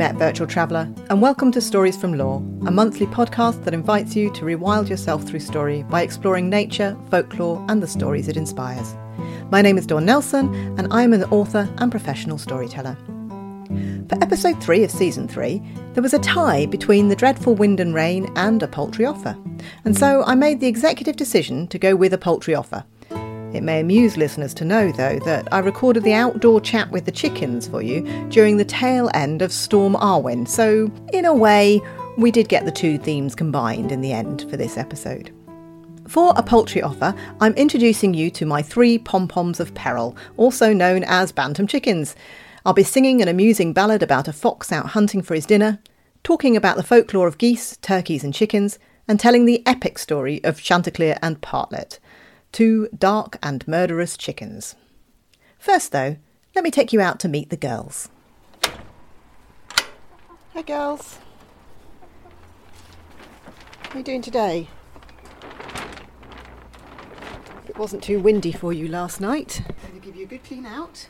met 0.00 0.16
Virtual 0.16 0.46
Traveller, 0.46 0.90
and 1.10 1.20
welcome 1.20 1.52
to 1.52 1.60
Stories 1.60 1.94
from 1.94 2.14
Lore, 2.14 2.38
a 2.64 2.70
monthly 2.70 3.04
podcast 3.04 3.62
that 3.64 3.74
invites 3.74 4.16
you 4.16 4.32
to 4.32 4.46
rewild 4.46 4.88
yourself 4.88 5.22
through 5.24 5.40
story 5.40 5.82
by 5.90 6.00
exploring 6.00 6.48
nature, 6.48 6.96
folklore, 7.10 7.62
and 7.68 7.82
the 7.82 7.86
stories 7.86 8.26
it 8.26 8.38
inspires. 8.38 8.94
My 9.50 9.60
name 9.60 9.76
is 9.76 9.84
Dawn 9.84 10.06
Nelson, 10.06 10.54
and 10.78 10.90
I 10.90 11.02
am 11.02 11.12
an 11.12 11.24
author 11.24 11.68
and 11.76 11.90
professional 11.90 12.38
storyteller. 12.38 12.96
For 14.08 14.16
episode 14.22 14.62
3 14.62 14.84
of 14.84 14.90
season 14.90 15.28
3, 15.28 15.62
there 15.92 16.02
was 16.02 16.14
a 16.14 16.18
tie 16.20 16.64
between 16.64 17.08
the 17.08 17.14
dreadful 17.14 17.54
wind 17.54 17.78
and 17.78 17.94
rain 17.94 18.32
and 18.36 18.62
a 18.62 18.68
poultry 18.68 19.04
offer, 19.04 19.36
and 19.84 19.94
so 19.98 20.24
I 20.24 20.34
made 20.34 20.60
the 20.60 20.66
executive 20.66 21.16
decision 21.16 21.68
to 21.68 21.78
go 21.78 21.94
with 21.94 22.14
a 22.14 22.18
poultry 22.18 22.54
offer. 22.54 22.86
It 23.52 23.64
may 23.64 23.80
amuse 23.80 24.16
listeners 24.16 24.54
to 24.54 24.64
know, 24.64 24.92
though, 24.92 25.18
that 25.24 25.48
I 25.52 25.58
recorded 25.58 26.04
the 26.04 26.12
outdoor 26.12 26.60
chat 26.60 26.88
with 26.92 27.04
the 27.04 27.10
chickens 27.10 27.66
for 27.66 27.82
you 27.82 28.02
during 28.28 28.56
the 28.56 28.64
tail 28.64 29.10
end 29.12 29.42
of 29.42 29.52
Storm 29.52 29.94
Arwen, 29.94 30.46
so 30.46 30.88
in 31.12 31.24
a 31.24 31.34
way, 31.34 31.80
we 32.16 32.30
did 32.30 32.48
get 32.48 32.64
the 32.64 32.70
two 32.70 32.96
themes 32.96 33.34
combined 33.34 33.90
in 33.90 34.02
the 34.02 34.12
end 34.12 34.48
for 34.48 34.56
this 34.56 34.76
episode. 34.76 35.34
For 36.06 36.32
a 36.36 36.44
poultry 36.44 36.80
offer, 36.80 37.12
I'm 37.40 37.54
introducing 37.54 38.14
you 38.14 38.30
to 38.30 38.46
my 38.46 38.62
three 38.62 38.98
pom 38.98 39.26
poms 39.26 39.58
of 39.58 39.74
peril, 39.74 40.16
also 40.36 40.72
known 40.72 41.02
as 41.02 41.32
bantam 41.32 41.66
chickens. 41.66 42.14
I'll 42.64 42.72
be 42.72 42.84
singing 42.84 43.20
an 43.20 43.26
amusing 43.26 43.72
ballad 43.72 44.02
about 44.02 44.28
a 44.28 44.32
fox 44.32 44.70
out 44.70 44.86
hunting 44.86 45.22
for 45.22 45.34
his 45.34 45.46
dinner, 45.46 45.80
talking 46.22 46.56
about 46.56 46.76
the 46.76 46.84
folklore 46.84 47.26
of 47.26 47.38
geese, 47.38 47.76
turkeys, 47.78 48.22
and 48.22 48.32
chickens, 48.32 48.78
and 49.08 49.18
telling 49.18 49.44
the 49.44 49.66
epic 49.66 49.98
story 49.98 50.42
of 50.44 50.60
Chanticleer 50.60 51.18
and 51.20 51.40
Partlet 51.40 51.98
two 52.52 52.88
dark 52.96 53.38
and 53.42 53.66
murderous 53.66 54.16
chickens. 54.16 54.74
First, 55.58 55.92
though, 55.92 56.16
let 56.54 56.64
me 56.64 56.70
take 56.70 56.92
you 56.92 57.00
out 57.00 57.20
to 57.20 57.28
meet 57.28 57.50
the 57.50 57.56
girls. 57.56 58.08
Hi, 60.54 60.62
girls. 60.62 61.18
How 63.82 63.94
are 63.94 63.98
you 63.98 64.04
doing 64.04 64.22
today? 64.22 64.68
It 67.68 67.78
wasn't 67.78 68.02
too 68.02 68.20
windy 68.20 68.52
for 68.52 68.72
you 68.72 68.88
last 68.88 69.20
night. 69.20 69.62
I'm 69.68 69.90
going 69.90 70.00
to 70.00 70.06
give 70.06 70.16
you 70.16 70.24
a 70.24 70.28
good 70.28 70.44
clean 70.44 70.66
out. 70.66 71.08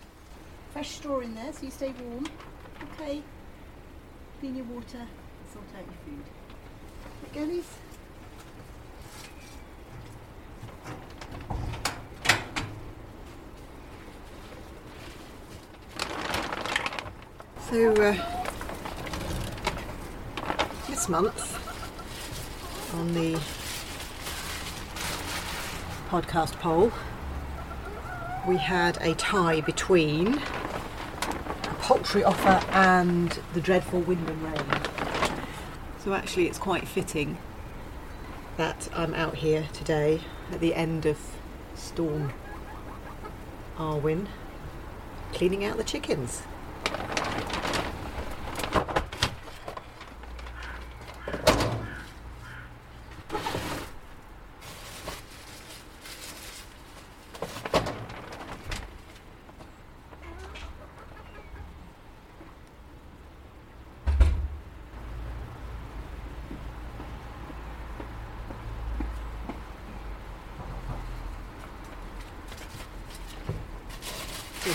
Fresh 0.73 0.91
straw 0.91 1.21
in 1.21 1.35
there 1.35 1.53
so 1.53 1.65
you 1.65 1.71
stay 1.71 1.95
warm. 2.03 2.27
Okay. 2.95 3.23
Clean 4.41 4.57
your 4.57 4.67
water, 4.67 5.07
sort 5.53 5.65
out 5.77 5.85
your 5.85 5.95
food. 6.05 6.25
Right, 7.23 7.33
girlies? 7.33 7.67
So, 17.71 17.93
uh, 17.93 18.17
this 20.89 21.09
month 21.09 21.57
on 22.97 23.15
the 23.15 23.35
podcast 26.09 26.55
poll, 26.55 26.91
we 28.49 28.57
had 28.57 28.99
a 29.01 29.15
tie 29.15 29.61
between 29.61 30.39
a 30.39 31.77
poultry 31.79 32.25
offer 32.25 32.61
and 32.73 33.39
the 33.55 33.61
dreadful 33.61 34.01
wind 34.01 34.29
and 34.29 34.43
rain. 34.43 34.81
So, 36.01 36.13
actually, 36.13 36.49
it's 36.49 36.59
quite 36.59 36.89
fitting 36.89 37.39
that 38.57 38.89
I'm 38.93 39.15
out 39.15 39.37
here 39.37 39.69
today 39.73 40.23
at 40.51 40.59
the 40.59 40.75
end 40.75 41.07
of 41.07 41.19
Storm 41.77 42.33
Arwen 43.77 44.27
cleaning 45.33 45.65
out 45.65 45.77
the 45.77 45.85
chickens. 45.85 46.43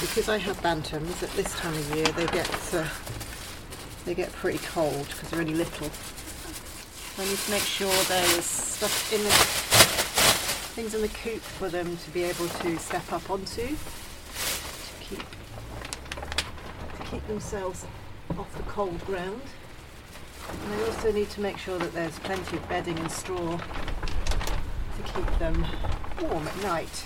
Because 0.01 0.27
I 0.29 0.37
have 0.37 0.57
bantams 0.61 1.23
at 1.23 1.29
this 1.31 1.53
time 1.55 1.73
of 1.73 1.95
year, 1.95 2.05
they 2.05 2.25
get 2.27 2.73
uh, 2.73 2.85
they 4.05 4.13
get 4.13 4.31
pretty 4.33 4.59
cold 4.59 5.07
because 5.07 5.29
they're 5.29 5.39
only 5.39 5.53
little. 5.53 5.89
I 7.17 7.25
need 7.25 7.37
to 7.37 7.51
make 7.51 7.63
sure 7.63 7.91
there's 8.03 8.45
stuff 8.45 9.13
in 9.13 9.23
the 9.23 9.29
things 10.75 10.93
in 10.93 11.01
the 11.01 11.07
coop 11.07 11.41
for 11.41 11.69
them 11.69 11.95
to 11.95 12.11
be 12.11 12.23
able 12.23 12.47
to 12.47 12.77
step 12.77 13.11
up 13.13 13.29
onto 13.29 13.67
to 13.67 13.75
keep 14.99 15.19
to 15.19 17.03
keep 17.05 17.25
themselves 17.27 17.85
off 18.37 18.53
the 18.57 18.63
cold 18.63 19.03
ground. 19.05 19.41
And 20.65 20.73
I 20.73 20.83
also 20.87 21.11
need 21.13 21.29
to 21.31 21.41
make 21.41 21.57
sure 21.57 21.79
that 21.79 21.93
there's 21.93 22.19
plenty 22.19 22.57
of 22.57 22.67
bedding 22.67 22.99
and 22.99 23.09
straw 23.09 23.57
to 23.57 25.03
keep 25.13 25.39
them 25.39 25.65
warm 26.21 26.47
at 26.47 26.61
night. 26.63 27.05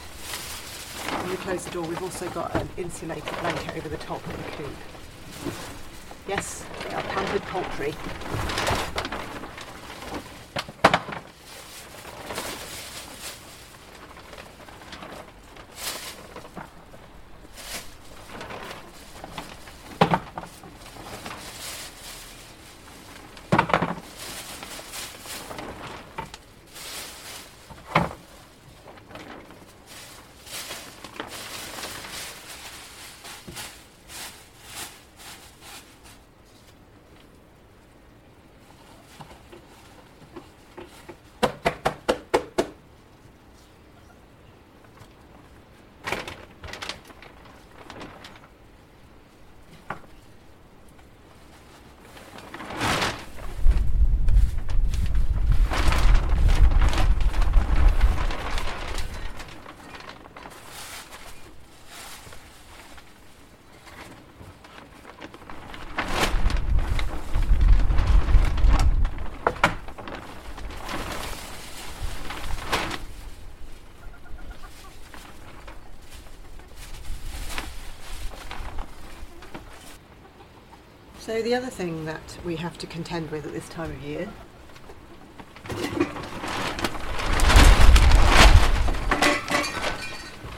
When 1.30 1.38
we 1.38 1.44
close 1.44 1.64
the 1.64 1.70
door, 1.70 1.84
we've 1.84 2.02
also 2.02 2.28
got 2.30 2.56
an 2.56 2.68
insulated 2.76 3.30
blanket 3.40 3.78
over 3.78 3.88
the 3.88 3.98
top 3.98 4.26
of 4.26 4.36
the 4.36 4.52
coop. 4.54 4.74
Yes, 6.28 6.66
they 6.84 6.96
are 6.96 7.04
pampered 7.04 7.44
poultry. 7.44 7.94
So 81.30 81.44
the 81.44 81.54
other 81.54 81.70
thing 81.70 82.06
that 82.06 82.40
we 82.44 82.56
have 82.56 82.76
to 82.80 82.88
contend 82.88 83.30
with 83.30 83.46
at 83.46 83.54
this 83.54 83.70
time 83.70 83.92
of 83.92 84.02
year 84.02 84.28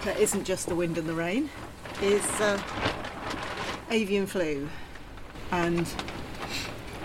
that 0.06 0.18
isn't 0.18 0.46
just 0.46 0.68
the 0.68 0.76
wind 0.76 0.98
and 0.98 1.10
the 1.10 1.14
rain 1.14 1.50
is 2.02 2.24
uh, 2.40 2.58
avian 3.90 4.26
flu. 4.26 4.70
And 5.52 5.86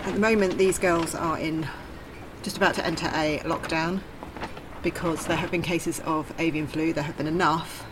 at 0.05 0.13
the 0.13 0.19
moment 0.21 0.57
these 0.57 0.79
girls 0.79 1.13
are 1.13 1.37
in 1.37 1.67
just 2.43 2.55
about 2.55 2.73
to 2.75 2.85
enter 2.85 3.07
a 3.07 3.39
lockdown 3.43 3.99
because 4.81 5.25
there 5.25 5.35
have 5.35 5.51
been 5.51 5.61
cases 5.61 5.99
of 6.05 6.33
avian 6.39 6.67
flu. 6.67 6.93
There 6.93 7.03
have 7.03 7.17
been 7.17 7.27
enough 7.27 7.85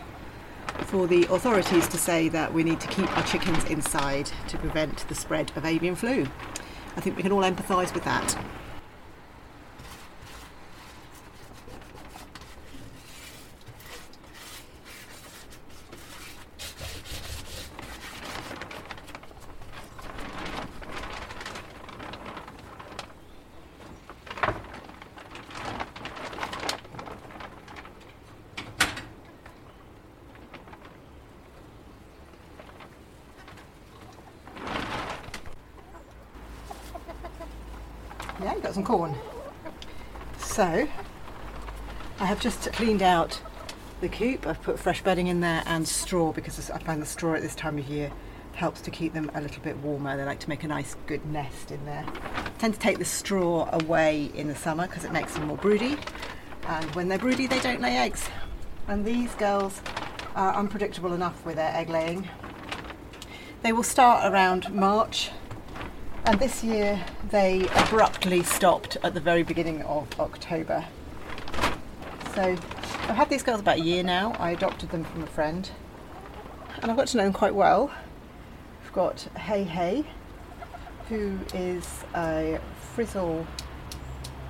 for 0.84 1.06
the 1.06 1.24
authorities 1.30 1.88
to 1.88 1.98
say 1.98 2.28
that 2.28 2.52
we 2.52 2.62
need 2.62 2.80
to 2.80 2.88
keep 2.88 3.14
our 3.16 3.24
chickens 3.24 3.64
inside 3.64 4.30
to 4.48 4.58
prevent 4.58 5.08
the 5.08 5.14
spread 5.14 5.52
of 5.56 5.64
avian 5.64 5.96
flu. 5.96 6.26
I 6.96 7.00
think 7.00 7.16
we 7.16 7.22
can 7.22 7.32
all 7.32 7.42
empathise 7.42 7.92
with 7.92 8.04
that. 8.04 8.36
Yeah, 38.42 38.54
you 38.54 38.60
got 38.60 38.74
some 38.74 38.84
corn. 38.84 39.14
So, 40.38 40.86
I 42.36 42.38
have 42.38 42.54
just 42.54 42.70
cleaned 42.74 43.00
out 43.00 43.40
the 44.02 44.10
coop. 44.10 44.46
I've 44.46 44.60
put 44.60 44.78
fresh 44.78 45.02
bedding 45.02 45.28
in 45.28 45.40
there 45.40 45.62
and 45.64 45.88
straw 45.88 46.32
because 46.32 46.68
I 46.68 46.76
find 46.76 47.00
the 47.00 47.06
straw 47.06 47.32
at 47.32 47.40
this 47.40 47.54
time 47.54 47.78
of 47.78 47.88
year 47.88 48.12
helps 48.52 48.82
to 48.82 48.90
keep 48.90 49.14
them 49.14 49.30
a 49.34 49.40
little 49.40 49.62
bit 49.62 49.78
warmer. 49.78 50.18
They 50.18 50.24
like 50.24 50.40
to 50.40 50.48
make 50.50 50.62
a 50.62 50.68
nice 50.68 50.96
good 51.06 51.24
nest 51.24 51.70
in 51.70 51.82
there. 51.86 52.04
I 52.36 52.50
tend 52.58 52.74
to 52.74 52.78
take 52.78 52.98
the 52.98 53.06
straw 53.06 53.70
away 53.72 54.30
in 54.34 54.48
the 54.48 54.54
summer 54.54 54.86
because 54.86 55.02
it 55.04 55.12
makes 55.12 55.32
them 55.32 55.46
more 55.46 55.56
broody. 55.56 55.96
And 56.66 56.94
when 56.94 57.08
they're 57.08 57.16
broody, 57.16 57.46
they 57.46 57.58
don't 57.60 57.80
lay 57.80 57.96
eggs. 57.96 58.28
And 58.86 59.06
these 59.06 59.34
girls 59.36 59.80
are 60.34 60.54
unpredictable 60.56 61.14
enough 61.14 61.42
with 61.46 61.56
their 61.56 61.74
egg 61.74 61.88
laying. 61.88 62.28
They 63.62 63.72
will 63.72 63.82
start 63.82 64.30
around 64.30 64.74
March, 64.74 65.30
and 66.26 66.38
this 66.38 66.62
year 66.62 67.02
they 67.30 67.66
abruptly 67.74 68.42
stopped 68.42 68.98
at 69.02 69.14
the 69.14 69.20
very 69.20 69.42
beginning 69.42 69.80
of 69.84 70.20
October. 70.20 70.84
So 72.36 72.42
I've 72.42 73.16
had 73.16 73.30
these 73.30 73.42
girls 73.42 73.60
about 73.60 73.78
a 73.78 73.80
year 73.80 74.02
now. 74.02 74.32
I 74.38 74.50
adopted 74.50 74.90
them 74.90 75.04
from 75.04 75.22
a 75.22 75.26
friend, 75.26 75.70
and 76.82 76.90
I've 76.90 76.96
got 76.98 77.06
to 77.06 77.16
know 77.16 77.24
them 77.24 77.32
quite 77.32 77.54
well. 77.54 77.90
We've 78.82 78.92
got 78.92 79.22
Hey 79.38 79.64
Hey, 79.64 80.04
who 81.08 81.38
is 81.54 82.04
a 82.14 82.60
frizzle 82.92 83.46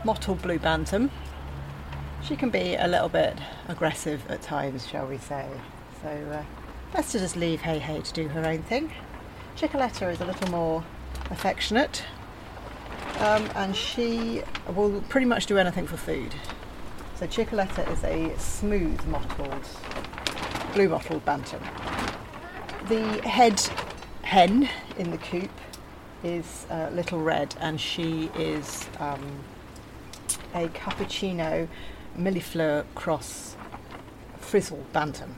mottled 0.04 0.42
blue 0.42 0.58
bantam. 0.58 1.12
She 2.24 2.34
can 2.34 2.50
be 2.50 2.74
a 2.74 2.88
little 2.88 3.08
bit 3.08 3.38
aggressive 3.68 4.28
at 4.28 4.42
times, 4.42 4.84
shall 4.88 5.06
we 5.06 5.18
say. 5.18 5.46
So 6.02 6.08
uh, 6.08 6.42
best 6.92 7.12
to 7.12 7.20
just 7.20 7.36
leave 7.36 7.60
Hey 7.60 7.78
Hey 7.78 8.00
to 8.00 8.12
do 8.12 8.26
her 8.26 8.44
own 8.44 8.64
thing. 8.64 8.90
Chicoletta 9.56 10.12
is 10.12 10.20
a 10.20 10.24
little 10.24 10.50
more 10.50 10.82
affectionate, 11.30 12.02
um, 13.20 13.48
and 13.54 13.76
she 13.76 14.42
will 14.74 15.00
pretty 15.02 15.26
much 15.26 15.46
do 15.46 15.56
anything 15.56 15.86
for 15.86 15.96
food. 15.96 16.34
So 17.18 17.26
Chicoletta 17.26 17.90
is 17.90 18.04
a 18.04 18.38
smooth 18.38 19.02
mottled, 19.06 19.66
blue 20.74 20.90
mottled 20.90 21.24
bantam. 21.24 21.62
The 22.88 23.26
head 23.26 23.58
hen 24.20 24.68
in 24.98 25.10
the 25.10 25.16
coop 25.16 25.50
is 26.22 26.66
uh, 26.68 26.90
Little 26.92 27.22
Red, 27.22 27.54
and 27.58 27.80
she 27.80 28.30
is 28.36 28.84
um, 29.00 29.42
a 30.54 30.68
cappuccino 30.68 31.66
millefleur 32.18 32.84
cross 32.94 33.56
frizzle 34.38 34.84
bantam. 34.92 35.36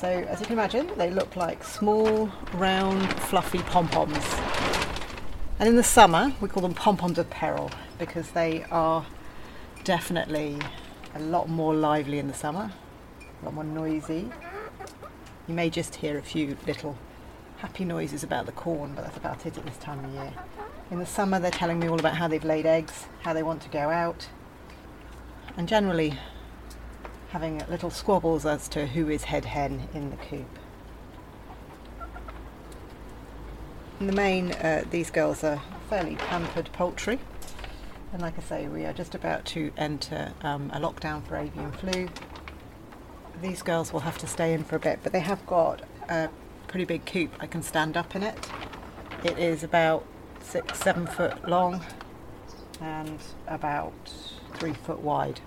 So 0.00 0.08
as 0.08 0.40
you 0.40 0.46
can 0.46 0.54
imagine, 0.54 0.90
they 0.96 1.12
look 1.12 1.36
like 1.36 1.62
small, 1.62 2.32
round, 2.54 3.12
fluffy 3.20 3.60
pom-poms. 3.60 4.24
And 5.60 5.68
in 5.68 5.76
the 5.76 5.84
summer, 5.84 6.34
we 6.40 6.48
call 6.48 6.62
them 6.62 6.74
pom-poms 6.74 7.16
of 7.16 7.30
peril 7.30 7.70
because 7.96 8.32
they 8.32 8.64
are 8.72 9.06
definitely 9.84 10.58
a 11.16 11.18
lot 11.18 11.48
more 11.48 11.74
lively 11.74 12.18
in 12.18 12.28
the 12.28 12.34
summer, 12.34 12.70
a 13.40 13.44
lot 13.44 13.54
more 13.54 13.64
noisy. 13.64 14.28
You 15.48 15.54
may 15.54 15.70
just 15.70 15.96
hear 15.96 16.18
a 16.18 16.22
few 16.22 16.58
little 16.66 16.98
happy 17.58 17.86
noises 17.86 18.22
about 18.22 18.44
the 18.44 18.52
corn, 18.52 18.92
but 18.94 19.04
that's 19.04 19.16
about 19.16 19.46
it 19.46 19.56
at 19.56 19.64
this 19.64 19.78
time 19.78 20.04
of 20.04 20.12
year. 20.12 20.34
In 20.90 20.98
the 20.98 21.06
summer, 21.06 21.40
they're 21.40 21.50
telling 21.50 21.78
me 21.78 21.88
all 21.88 21.98
about 21.98 22.16
how 22.16 22.28
they've 22.28 22.44
laid 22.44 22.66
eggs, 22.66 23.06
how 23.22 23.32
they 23.32 23.42
want 23.42 23.62
to 23.62 23.70
go 23.70 23.88
out, 23.88 24.28
and 25.56 25.66
generally 25.66 26.18
having 27.30 27.62
little 27.70 27.90
squabbles 27.90 28.44
as 28.44 28.68
to 28.68 28.86
who 28.86 29.08
is 29.08 29.24
head 29.24 29.46
hen 29.46 29.88
in 29.94 30.10
the 30.10 30.16
coop. 30.16 30.58
In 34.00 34.06
the 34.06 34.12
main, 34.12 34.52
uh, 34.52 34.84
these 34.90 35.10
girls 35.10 35.42
are 35.42 35.62
fairly 35.88 36.16
pampered 36.16 36.68
poultry, 36.74 37.18
and 38.16 38.22
like 38.22 38.38
I 38.38 38.40
say, 38.40 38.66
we 38.66 38.86
are 38.86 38.94
just 38.94 39.14
about 39.14 39.44
to 39.44 39.70
enter 39.76 40.32
um, 40.40 40.70
a 40.72 40.80
lockdown 40.80 41.22
for 41.22 41.36
avian 41.36 41.70
flu. 41.70 42.08
These 43.42 43.60
girls 43.60 43.92
will 43.92 44.00
have 44.00 44.16
to 44.16 44.26
stay 44.26 44.54
in 44.54 44.64
for 44.64 44.76
a 44.76 44.78
bit, 44.78 45.00
but 45.02 45.12
they 45.12 45.20
have 45.20 45.44
got 45.46 45.82
a 46.08 46.30
pretty 46.66 46.86
big 46.86 47.04
coop. 47.04 47.30
I 47.40 47.46
can 47.46 47.62
stand 47.62 47.94
up 47.94 48.16
in 48.16 48.22
it. 48.22 48.50
It 49.22 49.38
is 49.38 49.62
about 49.62 50.06
six, 50.40 50.78
seven 50.78 51.06
foot 51.06 51.46
long 51.46 51.84
and 52.80 53.18
about 53.48 53.92
three 54.54 54.72
foot 54.72 55.00
wide. 55.00 55.40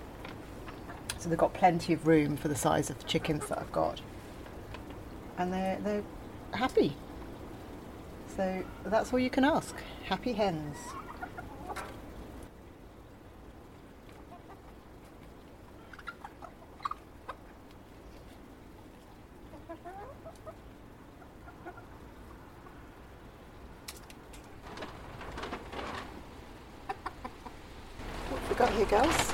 So 1.18 1.28
they've 1.28 1.36
got 1.36 1.52
plenty 1.52 1.92
of 1.92 2.06
room 2.06 2.36
for 2.36 2.46
the 2.46 2.54
size 2.54 2.88
of 2.88 2.98
the 2.98 3.04
chickens 3.04 3.48
that 3.48 3.58
I've 3.58 3.72
got. 3.72 4.00
And 5.38 5.52
they're, 5.52 5.80
they're 5.82 6.04
happy. 6.52 6.94
So 8.36 8.62
that's 8.84 9.12
all 9.12 9.18
you 9.18 9.28
can 9.28 9.42
ask. 9.42 9.74
Happy 10.04 10.34
hens. 10.34 10.76
What 28.30 28.40
have 28.42 28.50
we 28.50 28.54
got 28.54 28.72
here, 28.72 28.86
girls? 28.86 29.32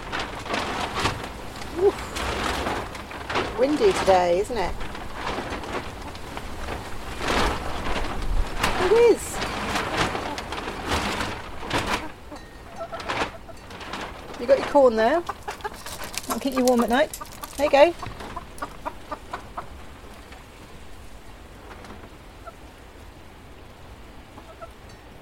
Oof. 1.79 1.97
Windy 3.59 3.93
today, 3.93 4.35
isn't 4.51 4.59
it? 4.59 4.75
It 8.85 8.93
is. 8.93 9.37
You 14.39 14.47
got 14.47 14.59
your 14.59 14.69
corn 14.69 14.95
there. 14.95 15.21
That'll 15.21 16.39
keep 16.39 16.55
you 16.55 16.65
warm 16.65 16.81
at 16.83 16.91
night. 16.91 17.19
There 17.57 17.67
you 17.67 17.73
go. 17.73 17.95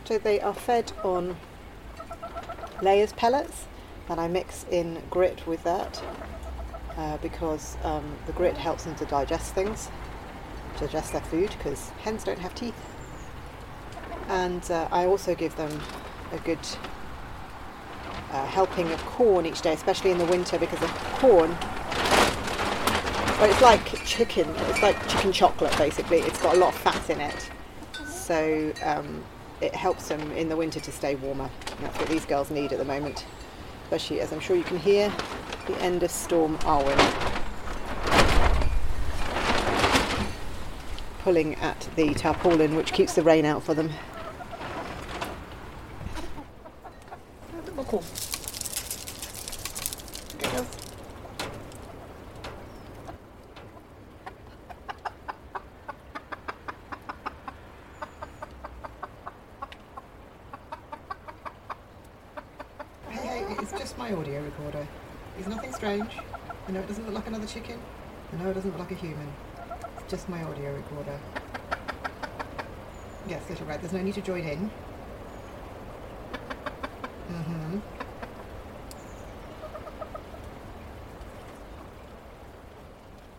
So 0.05 0.19
they 0.19 0.39
are 0.41 0.53
fed 0.53 0.93
on 1.03 1.37
layers 2.83 3.15
pellets 3.15 3.65
and 4.11 4.21
I 4.21 4.29
mix 4.29 4.67
in 4.71 5.03
grit 5.09 5.47
with 5.47 5.65
that 5.65 6.03
uh, 6.97 7.17
because 7.19 7.77
um, 7.83 8.17
the 8.27 8.33
grit 8.33 8.57
helps 8.57 8.85
them 8.85 8.95
to 8.97 9.05
digest 9.07 9.55
things, 9.55 9.89
digest 10.79 11.13
their 11.13 11.21
food 11.23 11.51
because 11.51 11.91
hens 12.03 12.25
don't 12.25 12.39
have 12.39 12.55
teeth. 12.55 12.75
And 14.29 14.69
uh, 14.71 14.89
I 14.91 15.07
also 15.07 15.35
give 15.35 15.55
them 15.57 15.81
a 16.33 16.39
good 16.39 16.59
uh, 18.31 18.47
helping 18.47 18.91
of 18.93 19.05
corn 19.05 19.47
each 19.47 19.61
day, 19.61 19.73
especially 19.73 20.11
in 20.11 20.19
the 20.19 20.25
winter 20.27 20.59
because 20.59 20.83
of 20.83 20.91
corn. 21.15 21.51
Well, 23.39 23.51
it's 23.51 23.61
like 23.63 24.05
chicken. 24.05 24.49
It's 24.69 24.83
like 24.83 25.09
chicken 25.09 25.33
chocolate, 25.33 25.77
basically. 25.77 26.19
It's 26.19 26.41
got 26.41 26.55
a 26.55 26.59
lot 26.59 26.75
of 26.75 26.81
fat 26.81 27.11
in 27.11 27.21
it, 27.21 27.51
so 28.07 28.73
um, 28.83 29.25
it 29.61 29.75
helps 29.75 30.09
them 30.09 30.33
in 30.33 30.49
the 30.49 30.57
winter 30.57 30.81
to 30.81 30.93
stay 30.93 31.17
warmer. 31.17 31.51
And 31.77 31.87
that's 31.87 31.99
what 31.99 32.09
these 32.09 32.25
girls 32.25 32.51
need 32.51 32.73
at 32.73 32.79
the 32.79 32.85
moment 32.85 33.25
especially 33.85 34.21
as 34.21 34.33
I'm 34.33 34.41
sure 34.41 34.57
you 34.57 34.65
can 34.65 34.79
hear 34.79 35.13
the 35.67 35.81
end 35.81 36.03
of 36.03 36.11
Storm 36.11 36.59
Arwen 36.59 36.99
pulling 41.21 41.55
at 41.57 41.89
the 41.97 42.13
tarpaulin 42.15 42.77
which 42.77 42.93
keeps 42.93 43.15
the 43.15 43.23
rain 43.23 43.45
out 43.47 43.63
for 43.63 43.73
them. 43.73 43.91
Cool. 47.87 48.03
Okay, 50.37 50.65
my 64.05 64.13
audio 64.13 64.43
recorder. 64.43 64.87
It's 65.39 65.49
nothing 65.49 65.73
strange. 65.73 66.11
I 66.67 66.73
know 66.73 66.81
it 66.81 66.89
doesn't 66.89 67.05
look 67.05 67.15
like 67.15 67.27
another 67.27 67.47
chicken. 67.47 67.79
I 68.33 68.37
know 68.43 68.51
it 68.51 68.55
doesn't 68.55 68.71
look 68.71 68.81
like 68.81 68.93
a 68.93 68.95
human. 68.95 69.31
It's 69.99 70.11
just 70.11 70.29
my 70.29 70.43
audio 70.43 70.75
recorder. 70.75 71.19
Yes, 73.29 73.43
Little 73.51 73.67
Red, 73.67 73.83
there's 73.83 73.93
no 73.93 74.03
need 74.03 74.15
to 74.15 74.23
join 74.23 74.45
in. 74.45 74.71
Mm-hmm. 77.31 77.94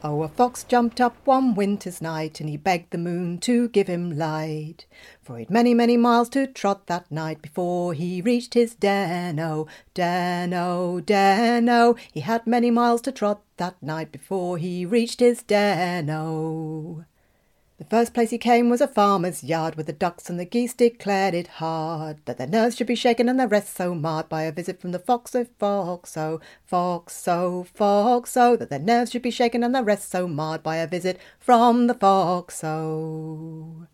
Oh, 0.07 0.21
a 0.21 0.27
fox 0.27 0.63
jumped 0.63 1.01
up 1.01 1.17
one 1.25 1.55
winter's 1.55 1.99
night, 1.99 2.39
and 2.39 2.47
he 2.47 2.57
begged 2.57 2.91
the 2.91 2.97
moon 2.99 3.39
to 3.39 3.69
give 3.69 3.87
him 3.87 4.15
light. 4.15 4.85
For 5.23 5.39
he'd 5.39 5.49
many, 5.49 5.73
many 5.73 5.97
miles 5.97 6.29
to 6.29 6.45
trot 6.45 6.85
that 6.85 7.11
night 7.11 7.41
before 7.41 7.95
he 7.95 8.21
reached 8.21 8.53
his 8.53 8.75
den. 8.75 9.39
Oh, 9.39 9.65
den, 9.95 10.53
oh, 10.53 10.99
den, 10.99 11.67
oh. 11.69 11.95
He 12.13 12.19
had 12.19 12.45
many 12.45 12.69
miles 12.69 13.01
to 13.01 13.11
trot 13.11 13.41
that 13.57 13.81
night 13.81 14.11
before 14.11 14.59
he 14.59 14.85
reached 14.85 15.21
his 15.21 15.41
den. 15.41 16.11
Oh. 16.11 17.05
The 17.77 17.83
first 17.83 18.13
place 18.13 18.29
he 18.29 18.37
came 18.37 18.69
was 18.69 18.79
a 18.79 18.87
farmer's 18.87 19.43
yard, 19.43 19.75
where 19.75 19.83
the 19.83 19.91
ducks 19.91 20.29
and 20.29 20.39
the 20.39 20.45
geese 20.45 20.73
declared 20.73 21.33
it 21.33 21.47
hard 21.47 22.19
that 22.23 22.37
their 22.37 22.47
nerves 22.47 22.77
should 22.77 22.87
be 22.87 22.95
shaken 22.95 23.27
and 23.27 23.37
their 23.37 23.49
rest 23.49 23.75
so 23.75 23.93
marred 23.93 24.29
by 24.29 24.43
a 24.43 24.51
visit 24.53 24.79
from 24.79 24.93
the 24.93 24.99
fox, 24.99 25.35
oh 25.35 25.45
fox, 25.59 26.15
oh 26.15 26.39
fox, 26.63 27.27
oh 27.27 27.63
fox, 27.63 28.37
oh 28.37 28.55
that 28.55 28.69
their 28.69 28.79
nerves 28.79 29.11
should 29.11 29.21
be 29.21 29.29
shaken 29.29 29.61
and 29.61 29.75
their 29.75 29.83
rest 29.83 30.09
so 30.09 30.25
marred 30.25 30.63
by 30.63 30.77
a 30.77 30.87
visit 30.87 31.19
from 31.37 31.87
the 31.87 31.93
fox, 31.93 32.63
oh. 32.63 33.87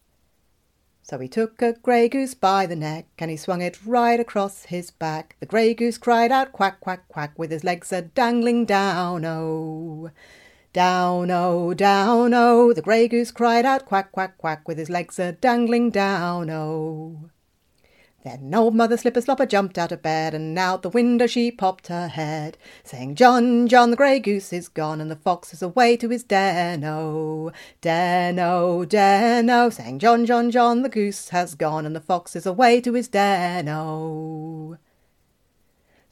So 1.02 1.18
he 1.18 1.28
took 1.28 1.60
a 1.64 1.74
grey 1.74 2.08
goose 2.08 2.36
by 2.36 2.68
the 2.68 2.76
neck 2.76 3.08
and 3.18 3.32
he 3.32 3.36
swung 3.36 3.64
it 3.64 3.84
right 3.84 4.20
across 4.20 4.66
his 4.66 4.92
back. 4.92 5.36
The 5.40 5.48
grey 5.48 5.74
goose 5.74 5.98
cried 5.98 6.32
out 6.32 6.52
quack, 6.52 6.80
quack, 6.80 7.08
quack, 7.08 7.34
with 7.36 7.50
his 7.50 7.64
legs 7.64 7.92
a 7.92 8.04
dangling 8.04 8.66
down, 8.66 9.26
oh. 9.26 10.12
Down, 10.74 11.30
oh, 11.32 11.74
down, 11.74 12.34
oh, 12.34 12.72
the 12.72 12.82
grey 12.82 13.10
goose 13.10 13.32
cried 13.32 13.66
out 13.66 13.86
quack, 13.86 14.14
quack, 14.14 14.38
quack, 14.38 14.68
with 14.70 14.78
his 14.78 14.90
legs 14.90 15.20
a 15.20 15.34
dangling 15.34 15.90
down, 15.90 16.50
oh. 16.50 17.30
Then 18.24 18.54
old 18.56 18.74
Mother 18.74 18.96
Slipper 18.96 19.20
Slopper 19.20 19.46
jumped 19.50 19.78
out 19.78 19.92
of 19.92 20.02
bed, 20.02 20.34
and 20.34 20.58
out 20.58 20.82
the 20.82 20.90
window 20.90 21.28
she 21.28 21.52
popped 21.52 21.88
her 21.88 22.08
head, 22.08 22.58
saying, 22.86 23.16
John, 23.16 23.68
John, 23.68 23.92
the 23.92 23.98
grey 23.98 24.20
goose 24.20 24.54
is 24.54 24.70
gone, 24.70 25.02
and 25.02 25.12
the 25.12 25.18
fox 25.18 25.54
is 25.54 25.62
away 25.62 25.98
to 25.98 26.08
his 26.08 26.24
den, 26.24 26.86
oh, 26.86 27.52
den, 27.82 28.40
oh, 28.40 28.86
den, 28.86 29.50
oh, 29.50 29.70
saying, 29.70 30.00
John, 30.00 30.26
John, 30.26 30.52
John, 30.52 30.84
the 30.84 30.90
goose 30.90 31.30
has 31.30 31.54
gone, 31.54 31.86
and 31.86 31.94
the 31.94 32.00
fox 32.00 32.34
is 32.34 32.46
away 32.46 32.80
to 32.80 32.94
his 32.94 33.10
den, 33.10 33.68
oh. 33.68 34.78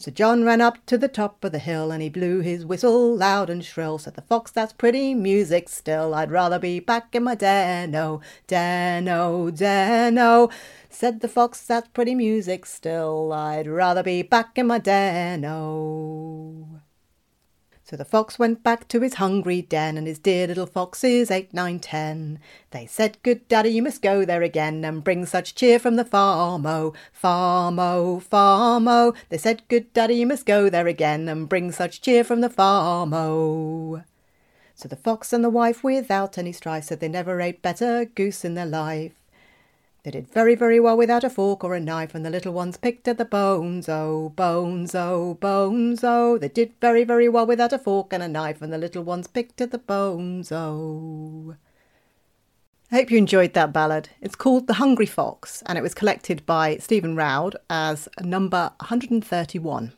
So 0.01 0.11
John 0.11 0.45
ran 0.45 0.61
up 0.61 0.77
to 0.85 0.97
the 0.97 1.09
top 1.09 1.43
of 1.43 1.51
the 1.51 1.59
hill 1.59 1.91
and 1.91 2.01
he 2.01 2.07
blew 2.07 2.39
his 2.39 2.65
whistle 2.65 3.17
loud 3.17 3.49
and 3.49 3.65
shrill. 3.65 3.97
Said 3.97 4.15
the 4.15 4.21
fox, 4.21 4.49
that's 4.49 4.71
pretty 4.71 5.13
music 5.13 5.67
still. 5.67 6.13
I'd 6.13 6.31
rather 6.31 6.57
be 6.57 6.79
back 6.79 7.13
in 7.15 7.23
my 7.23 7.35
den, 7.35 7.93
oh, 7.95 8.21
den, 8.47 9.09
oh, 9.09 9.51
den, 9.51 10.17
oh. 10.17 10.49
Said 10.89 11.19
the 11.19 11.27
fox, 11.27 11.65
that's 11.65 11.89
pretty 11.89 12.15
music 12.15 12.65
still. 12.65 13.33
I'd 13.33 13.67
rather 13.67 14.01
be 14.01 14.21
back 14.21 14.57
in 14.57 14.67
my 14.67 14.77
den, 14.77 15.43
oh. 15.43 16.79
So 17.89 17.95
the 17.95 18.05
fox 18.05 18.37
went 18.37 18.61
back 18.61 18.87
to 18.89 19.01
his 19.01 19.15
hungry 19.15 19.63
den, 19.63 19.97
and 19.97 20.05
his 20.05 20.19
dear 20.19 20.45
little 20.45 20.67
foxes, 20.67 21.31
eight, 21.31 21.55
nine, 21.55 21.79
ten. 21.79 22.37
They 22.69 22.85
said, 22.85 23.17
Good 23.23 23.47
daddy, 23.47 23.69
you 23.69 23.81
must 23.81 24.03
go 24.03 24.25
there 24.25 24.43
again, 24.43 24.85
and 24.85 25.03
bring 25.03 25.25
such 25.25 25.55
cheer 25.55 25.79
from 25.79 25.95
the 25.95 26.05
farm, 26.05 26.67
oh, 26.67 26.93
farm, 27.11 27.79
oh, 27.79 28.19
farm, 28.19 28.87
oh. 28.87 29.15
They 29.29 29.39
said, 29.39 29.63
Good 29.69 29.91
daddy, 29.91 30.17
you 30.17 30.27
must 30.27 30.45
go 30.45 30.69
there 30.69 30.85
again, 30.85 31.27
and 31.27 31.49
bring 31.49 31.71
such 31.71 31.99
cheer 31.99 32.23
from 32.23 32.41
the 32.41 32.49
farm, 32.51 33.11
oh. 33.11 34.03
So 34.75 34.87
the 34.87 34.95
fox 34.95 35.33
and 35.33 35.43
the 35.43 35.49
wife, 35.49 35.83
without 35.83 36.37
any 36.37 36.51
strife, 36.51 36.83
said 36.83 36.99
they 36.99 37.07
never 37.07 37.41
ate 37.41 37.63
better 37.63 38.05
goose 38.05 38.45
in 38.45 38.53
their 38.53 38.67
life. 38.67 39.18
They 40.03 40.11
did 40.11 40.31
very, 40.31 40.55
very 40.55 40.79
well 40.79 40.95
without 40.95 41.25
a 41.25 41.29
fork 41.29 41.63
or 41.63 41.75
a 41.75 41.79
knife, 41.79 42.15
and 42.15 42.25
the 42.25 42.29
little 42.29 42.53
ones 42.53 42.77
picked 42.77 43.07
at 43.07 43.17
the 43.17 43.25
bones, 43.25 43.89
oh, 43.89 44.29
bones, 44.29 44.95
oh, 44.95 45.33
bones, 45.35 46.03
oh. 46.03 46.37
They 46.37 46.47
did 46.47 46.73
very, 46.79 47.03
very 47.03 47.27
well 47.27 47.45
without 47.45 47.73
a 47.73 47.77
fork 47.77 48.13
and 48.13 48.23
a 48.23 48.27
knife, 48.29 48.61
and 48.61 48.71
the 48.71 48.77
little 48.77 49.03
ones 49.03 49.27
picked 49.27 49.59
at 49.59 49.71
the 49.71 49.77
bones, 49.77 50.51
oh. 50.51 51.55
I 52.91 52.95
hope 52.95 53.11
you 53.11 53.17
enjoyed 53.17 53.53
that 53.53 53.73
ballad. 53.73 54.09
It's 54.21 54.35
called 54.35 54.67
The 54.67 54.75
Hungry 54.75 55.05
Fox, 55.05 55.61
and 55.65 55.77
it 55.77 55.81
was 55.81 55.93
collected 55.93 56.45
by 56.45 56.77
Stephen 56.77 57.15
Roud 57.15 57.55
as 57.69 58.07
number 58.21 58.71
131. 58.79 59.93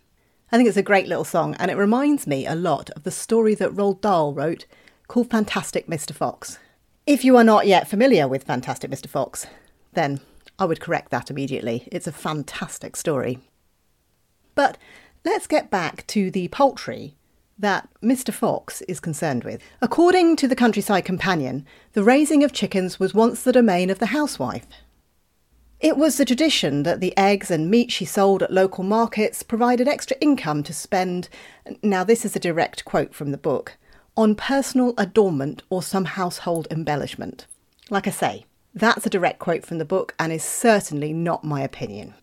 I 0.51 0.57
think 0.57 0.67
it's 0.67 0.77
a 0.77 0.83
great 0.83 1.07
little 1.07 1.23
song, 1.23 1.55
and 1.59 1.71
it 1.71 1.77
reminds 1.77 2.25
me 2.25 2.45
a 2.45 2.55
lot 2.55 2.89
of 2.89 3.03
the 3.03 3.11
story 3.11 3.55
that 3.55 3.71
Roald 3.71 4.01
Dahl 4.01 4.33
wrote 4.33 4.65
called 5.07 5.29
Fantastic 5.29 5.87
Mr. 5.87 6.11
Fox. 6.11 6.57
If 7.05 7.23
you 7.23 7.37
are 7.37 7.43
not 7.43 7.67
yet 7.67 7.87
familiar 7.87 8.27
with 8.27 8.43
Fantastic 8.43 8.91
Mr. 8.91 9.07
Fox, 9.07 9.47
then 9.93 10.19
I 10.57 10.65
would 10.65 10.79
correct 10.79 11.11
that 11.11 11.29
immediately. 11.29 11.87
It's 11.91 12.07
a 12.07 12.11
fantastic 12.11 12.95
story. 12.95 13.39
But 14.55 14.77
let's 15.25 15.47
get 15.47 15.69
back 15.69 16.05
to 16.07 16.29
the 16.29 16.47
poultry 16.49 17.15
that 17.57 17.87
Mr. 18.01 18.33
Fox 18.33 18.81
is 18.83 18.99
concerned 18.99 19.43
with. 19.43 19.61
According 19.81 20.35
to 20.37 20.47
the 20.47 20.55
Countryside 20.55 21.05
Companion, 21.05 21.65
the 21.93 22.03
raising 22.03 22.43
of 22.43 22.53
chickens 22.53 22.99
was 22.99 23.13
once 23.13 23.43
the 23.43 23.51
domain 23.51 23.89
of 23.89 23.99
the 23.99 24.07
housewife. 24.07 24.65
It 25.79 25.97
was 25.97 26.17
the 26.17 26.25
tradition 26.25 26.83
that 26.83 26.99
the 26.99 27.17
eggs 27.17 27.49
and 27.49 27.69
meat 27.69 27.91
she 27.91 28.05
sold 28.05 28.43
at 28.43 28.53
local 28.53 28.83
markets 28.83 29.41
provided 29.41 29.87
extra 29.87 30.17
income 30.21 30.61
to 30.63 30.73
spend, 30.73 31.27
now 31.81 32.03
this 32.03 32.23
is 32.23 32.35
a 32.35 32.39
direct 32.39 32.85
quote 32.85 33.15
from 33.15 33.31
the 33.31 33.37
book, 33.37 33.77
on 34.15 34.35
personal 34.35 34.93
adornment 34.97 35.63
or 35.69 35.81
some 35.81 36.05
household 36.05 36.67
embellishment. 36.69 37.47
Like 37.89 38.07
I 38.07 38.11
say, 38.11 38.45
that's 38.73 39.05
a 39.05 39.09
direct 39.09 39.39
quote 39.39 39.65
from 39.65 39.77
the 39.77 39.85
book 39.85 40.15
and 40.19 40.31
is 40.31 40.43
certainly 40.43 41.13
not 41.13 41.43
my 41.43 41.61
opinion. 41.61 42.13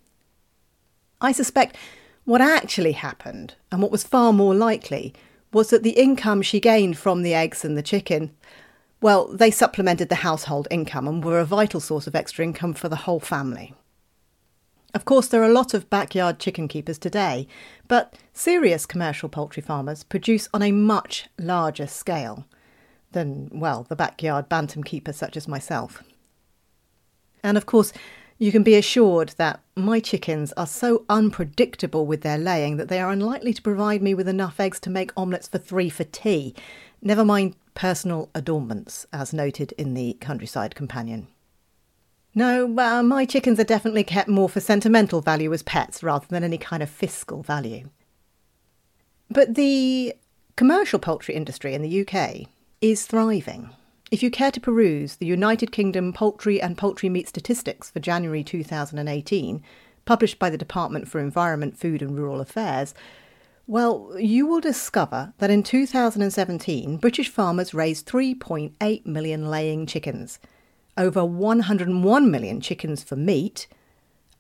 I 1.20 1.32
suspect 1.32 1.76
what 2.24 2.40
actually 2.40 2.92
happened, 2.92 3.54
and 3.72 3.80
what 3.80 3.90
was 3.90 4.04
far 4.04 4.32
more 4.32 4.54
likely, 4.54 5.14
was 5.52 5.70
that 5.70 5.82
the 5.82 5.98
income 5.98 6.42
she 6.42 6.60
gained 6.60 6.98
from 6.98 7.22
the 7.22 7.34
eggs 7.34 7.64
and 7.64 7.76
the 7.76 7.82
chicken, 7.82 8.32
well, 9.00 9.28
they 9.28 9.50
supplemented 9.50 10.08
the 10.10 10.16
household 10.16 10.68
income 10.70 11.08
and 11.08 11.24
were 11.24 11.38
a 11.40 11.44
vital 11.44 11.80
source 11.80 12.06
of 12.06 12.14
extra 12.14 12.44
income 12.44 12.74
for 12.74 12.88
the 12.88 12.96
whole 12.96 13.20
family. 13.20 13.74
Of 14.94 15.04
course, 15.04 15.28
there 15.28 15.42
are 15.42 15.48
a 15.48 15.52
lot 15.52 15.74
of 15.74 15.90
backyard 15.90 16.38
chicken 16.38 16.68
keepers 16.68 16.98
today, 16.98 17.46
but 17.88 18.14
serious 18.32 18.86
commercial 18.86 19.28
poultry 19.28 19.62
farmers 19.62 20.02
produce 20.02 20.48
on 20.52 20.62
a 20.62 20.72
much 20.72 21.28
larger 21.38 21.86
scale 21.86 22.46
than, 23.12 23.48
well, 23.52 23.86
the 23.88 23.96
backyard 23.96 24.48
bantam 24.48 24.82
keepers 24.82 25.16
such 25.16 25.36
as 25.36 25.48
myself. 25.48 26.02
And 27.42 27.56
of 27.56 27.66
course, 27.66 27.92
you 28.38 28.52
can 28.52 28.62
be 28.62 28.76
assured 28.76 29.30
that 29.36 29.60
my 29.74 29.98
chickens 29.98 30.52
are 30.52 30.66
so 30.66 31.04
unpredictable 31.08 32.06
with 32.06 32.22
their 32.22 32.38
laying 32.38 32.76
that 32.76 32.88
they 32.88 33.00
are 33.00 33.10
unlikely 33.10 33.52
to 33.54 33.62
provide 33.62 34.00
me 34.00 34.14
with 34.14 34.28
enough 34.28 34.60
eggs 34.60 34.78
to 34.80 34.90
make 34.90 35.16
omelettes 35.16 35.48
for 35.48 35.58
three 35.58 35.90
for 35.90 36.04
tea, 36.04 36.54
never 37.02 37.24
mind 37.24 37.56
personal 37.74 38.30
adornments, 38.34 39.06
as 39.12 39.32
noted 39.32 39.72
in 39.72 39.94
the 39.94 40.16
Countryside 40.20 40.74
Companion. 40.74 41.26
No, 42.34 42.78
uh, 42.78 43.02
my 43.02 43.24
chickens 43.24 43.58
are 43.58 43.64
definitely 43.64 44.04
kept 44.04 44.28
more 44.28 44.48
for 44.48 44.60
sentimental 44.60 45.20
value 45.20 45.52
as 45.52 45.62
pets 45.62 46.02
rather 46.02 46.26
than 46.28 46.44
any 46.44 46.58
kind 46.58 46.82
of 46.82 46.90
fiscal 46.90 47.42
value. 47.42 47.90
But 49.30 49.56
the 49.56 50.14
commercial 50.56 50.98
poultry 50.98 51.34
industry 51.34 51.74
in 51.74 51.82
the 51.82 52.06
UK 52.06 52.48
is 52.80 53.06
thriving. 53.06 53.70
If 54.10 54.22
you 54.22 54.30
care 54.30 54.50
to 54.52 54.60
peruse 54.60 55.16
the 55.16 55.26
United 55.26 55.70
Kingdom 55.70 56.14
Poultry 56.14 56.62
and 56.62 56.78
Poultry 56.78 57.10
Meat 57.10 57.28
Statistics 57.28 57.90
for 57.90 58.00
January 58.00 58.42
2018, 58.42 59.62
published 60.06 60.38
by 60.38 60.48
the 60.48 60.56
Department 60.56 61.06
for 61.06 61.20
Environment, 61.20 61.76
Food 61.76 62.00
and 62.00 62.18
Rural 62.18 62.40
Affairs, 62.40 62.94
well, 63.66 64.14
you 64.18 64.46
will 64.46 64.60
discover 64.60 65.34
that 65.36 65.50
in 65.50 65.62
2017, 65.62 66.96
British 66.96 67.28
farmers 67.28 67.74
raised 67.74 68.08
3.8 68.08 69.04
million 69.04 69.50
laying 69.50 69.84
chickens, 69.84 70.38
over 70.96 71.22
101 71.22 72.30
million 72.30 72.62
chickens 72.62 73.02
for 73.02 73.14
meat, 73.14 73.66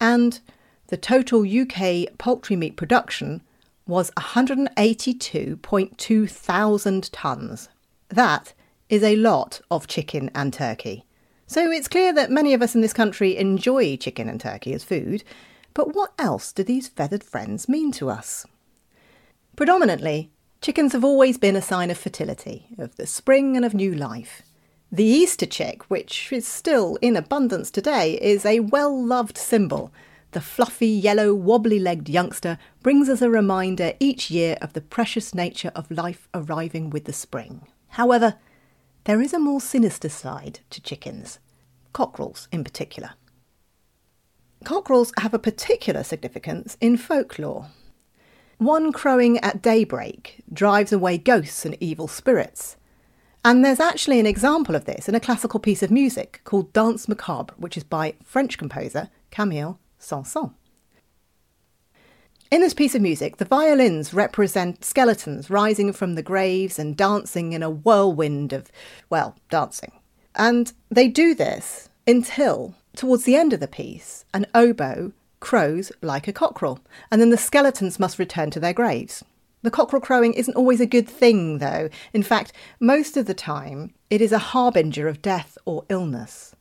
and 0.00 0.40
the 0.86 0.96
total 0.96 1.42
UK 1.42 2.06
poultry 2.16 2.56
meat 2.56 2.78
production 2.78 3.42
was 3.86 4.10
182.2 4.12 6.30
thousand 6.30 7.10
tonnes. 7.12 7.68
That 8.08 8.54
is 8.88 9.02
a 9.02 9.16
lot 9.16 9.60
of 9.70 9.86
chicken 9.86 10.30
and 10.34 10.52
turkey. 10.52 11.04
So 11.46 11.70
it's 11.70 11.88
clear 11.88 12.12
that 12.12 12.30
many 12.30 12.54
of 12.54 12.62
us 12.62 12.74
in 12.74 12.80
this 12.80 12.92
country 12.92 13.36
enjoy 13.36 13.96
chicken 13.96 14.28
and 14.28 14.40
turkey 14.40 14.72
as 14.74 14.84
food, 14.84 15.24
but 15.74 15.94
what 15.94 16.12
else 16.18 16.52
do 16.52 16.62
these 16.62 16.88
feathered 16.88 17.24
friends 17.24 17.68
mean 17.68 17.92
to 17.92 18.10
us? 18.10 18.44
Predominantly, 19.56 20.30
chickens 20.60 20.92
have 20.92 21.04
always 21.04 21.38
been 21.38 21.56
a 21.56 21.62
sign 21.62 21.90
of 21.90 21.98
fertility, 21.98 22.68
of 22.78 22.96
the 22.96 23.06
spring 23.06 23.56
and 23.56 23.64
of 23.64 23.74
new 23.74 23.94
life. 23.94 24.42
The 24.90 25.04
Easter 25.04 25.46
chick, 25.46 25.90
which 25.90 26.32
is 26.32 26.46
still 26.46 26.96
in 27.02 27.14
abundance 27.14 27.70
today, 27.70 28.18
is 28.22 28.46
a 28.46 28.60
well 28.60 29.04
loved 29.04 29.36
symbol. 29.36 29.92
The 30.32 30.40
fluffy, 30.40 30.88
yellow, 30.88 31.34
wobbly 31.34 31.78
legged 31.78 32.08
youngster 32.08 32.58
brings 32.82 33.08
us 33.08 33.22
a 33.22 33.30
reminder 33.30 33.92
each 34.00 34.30
year 34.30 34.56
of 34.60 34.72
the 34.72 34.80
precious 34.80 35.34
nature 35.34 35.72
of 35.74 35.90
life 35.90 36.28
arriving 36.34 36.90
with 36.90 37.04
the 37.04 37.12
spring. 37.12 37.66
However, 37.88 38.36
there 39.04 39.20
is 39.20 39.32
a 39.32 39.38
more 39.38 39.60
sinister 39.60 40.08
side 40.08 40.60
to 40.70 40.82
chickens, 40.82 41.38
cockerels 41.92 42.48
in 42.52 42.64
particular. 42.64 43.10
Cockerels 44.64 45.12
have 45.18 45.32
a 45.32 45.38
particular 45.38 46.02
significance 46.02 46.76
in 46.80 46.96
folklore. 46.96 47.66
One 48.58 48.92
crowing 48.92 49.38
at 49.38 49.62
daybreak 49.62 50.42
drives 50.52 50.92
away 50.92 51.16
ghosts 51.16 51.64
and 51.64 51.76
evil 51.80 52.08
spirits. 52.08 52.76
And 53.44 53.64
there's 53.64 53.80
actually 53.80 54.18
an 54.18 54.26
example 54.26 54.74
of 54.74 54.84
this 54.84 55.08
in 55.08 55.14
a 55.14 55.20
classical 55.20 55.60
piece 55.60 55.82
of 55.82 55.92
music 55.92 56.40
called 56.42 56.72
Danse 56.72 57.08
Macabre, 57.08 57.54
which 57.56 57.76
is 57.76 57.84
by 57.84 58.14
French 58.24 58.58
composer 58.58 59.10
Camille 59.30 59.78
Saint-Saëns. 59.98 60.52
In 62.50 62.62
this 62.62 62.72
piece 62.72 62.94
of 62.94 63.02
music, 63.02 63.36
the 63.36 63.44
violins 63.44 64.14
represent 64.14 64.82
skeletons 64.82 65.50
rising 65.50 65.92
from 65.92 66.14
the 66.14 66.22
graves 66.22 66.78
and 66.78 66.96
dancing 66.96 67.52
in 67.52 67.62
a 67.62 67.68
whirlwind 67.68 68.54
of, 68.54 68.72
well, 69.10 69.36
dancing. 69.50 69.92
And 70.34 70.72
they 70.90 71.08
do 71.08 71.34
this 71.34 71.90
until, 72.06 72.74
towards 72.96 73.24
the 73.24 73.36
end 73.36 73.52
of 73.52 73.60
the 73.60 73.68
piece, 73.68 74.24
an 74.32 74.46
oboe 74.54 75.12
crows 75.40 75.92
like 76.00 76.26
a 76.26 76.32
cockerel, 76.32 76.80
and 77.10 77.20
then 77.20 77.28
the 77.28 77.36
skeletons 77.36 78.00
must 78.00 78.18
return 78.18 78.50
to 78.52 78.60
their 78.60 78.72
graves. 78.72 79.22
The 79.60 79.70
cockerel 79.70 80.00
crowing 80.00 80.32
isn't 80.32 80.56
always 80.56 80.80
a 80.80 80.86
good 80.86 81.06
thing, 81.06 81.58
though. 81.58 81.90
In 82.14 82.22
fact, 82.22 82.54
most 82.80 83.18
of 83.18 83.26
the 83.26 83.34
time, 83.34 83.92
it 84.08 84.22
is 84.22 84.32
a 84.32 84.38
harbinger 84.38 85.06
of 85.06 85.20
death 85.20 85.58
or 85.66 85.84
illness. 85.90 86.54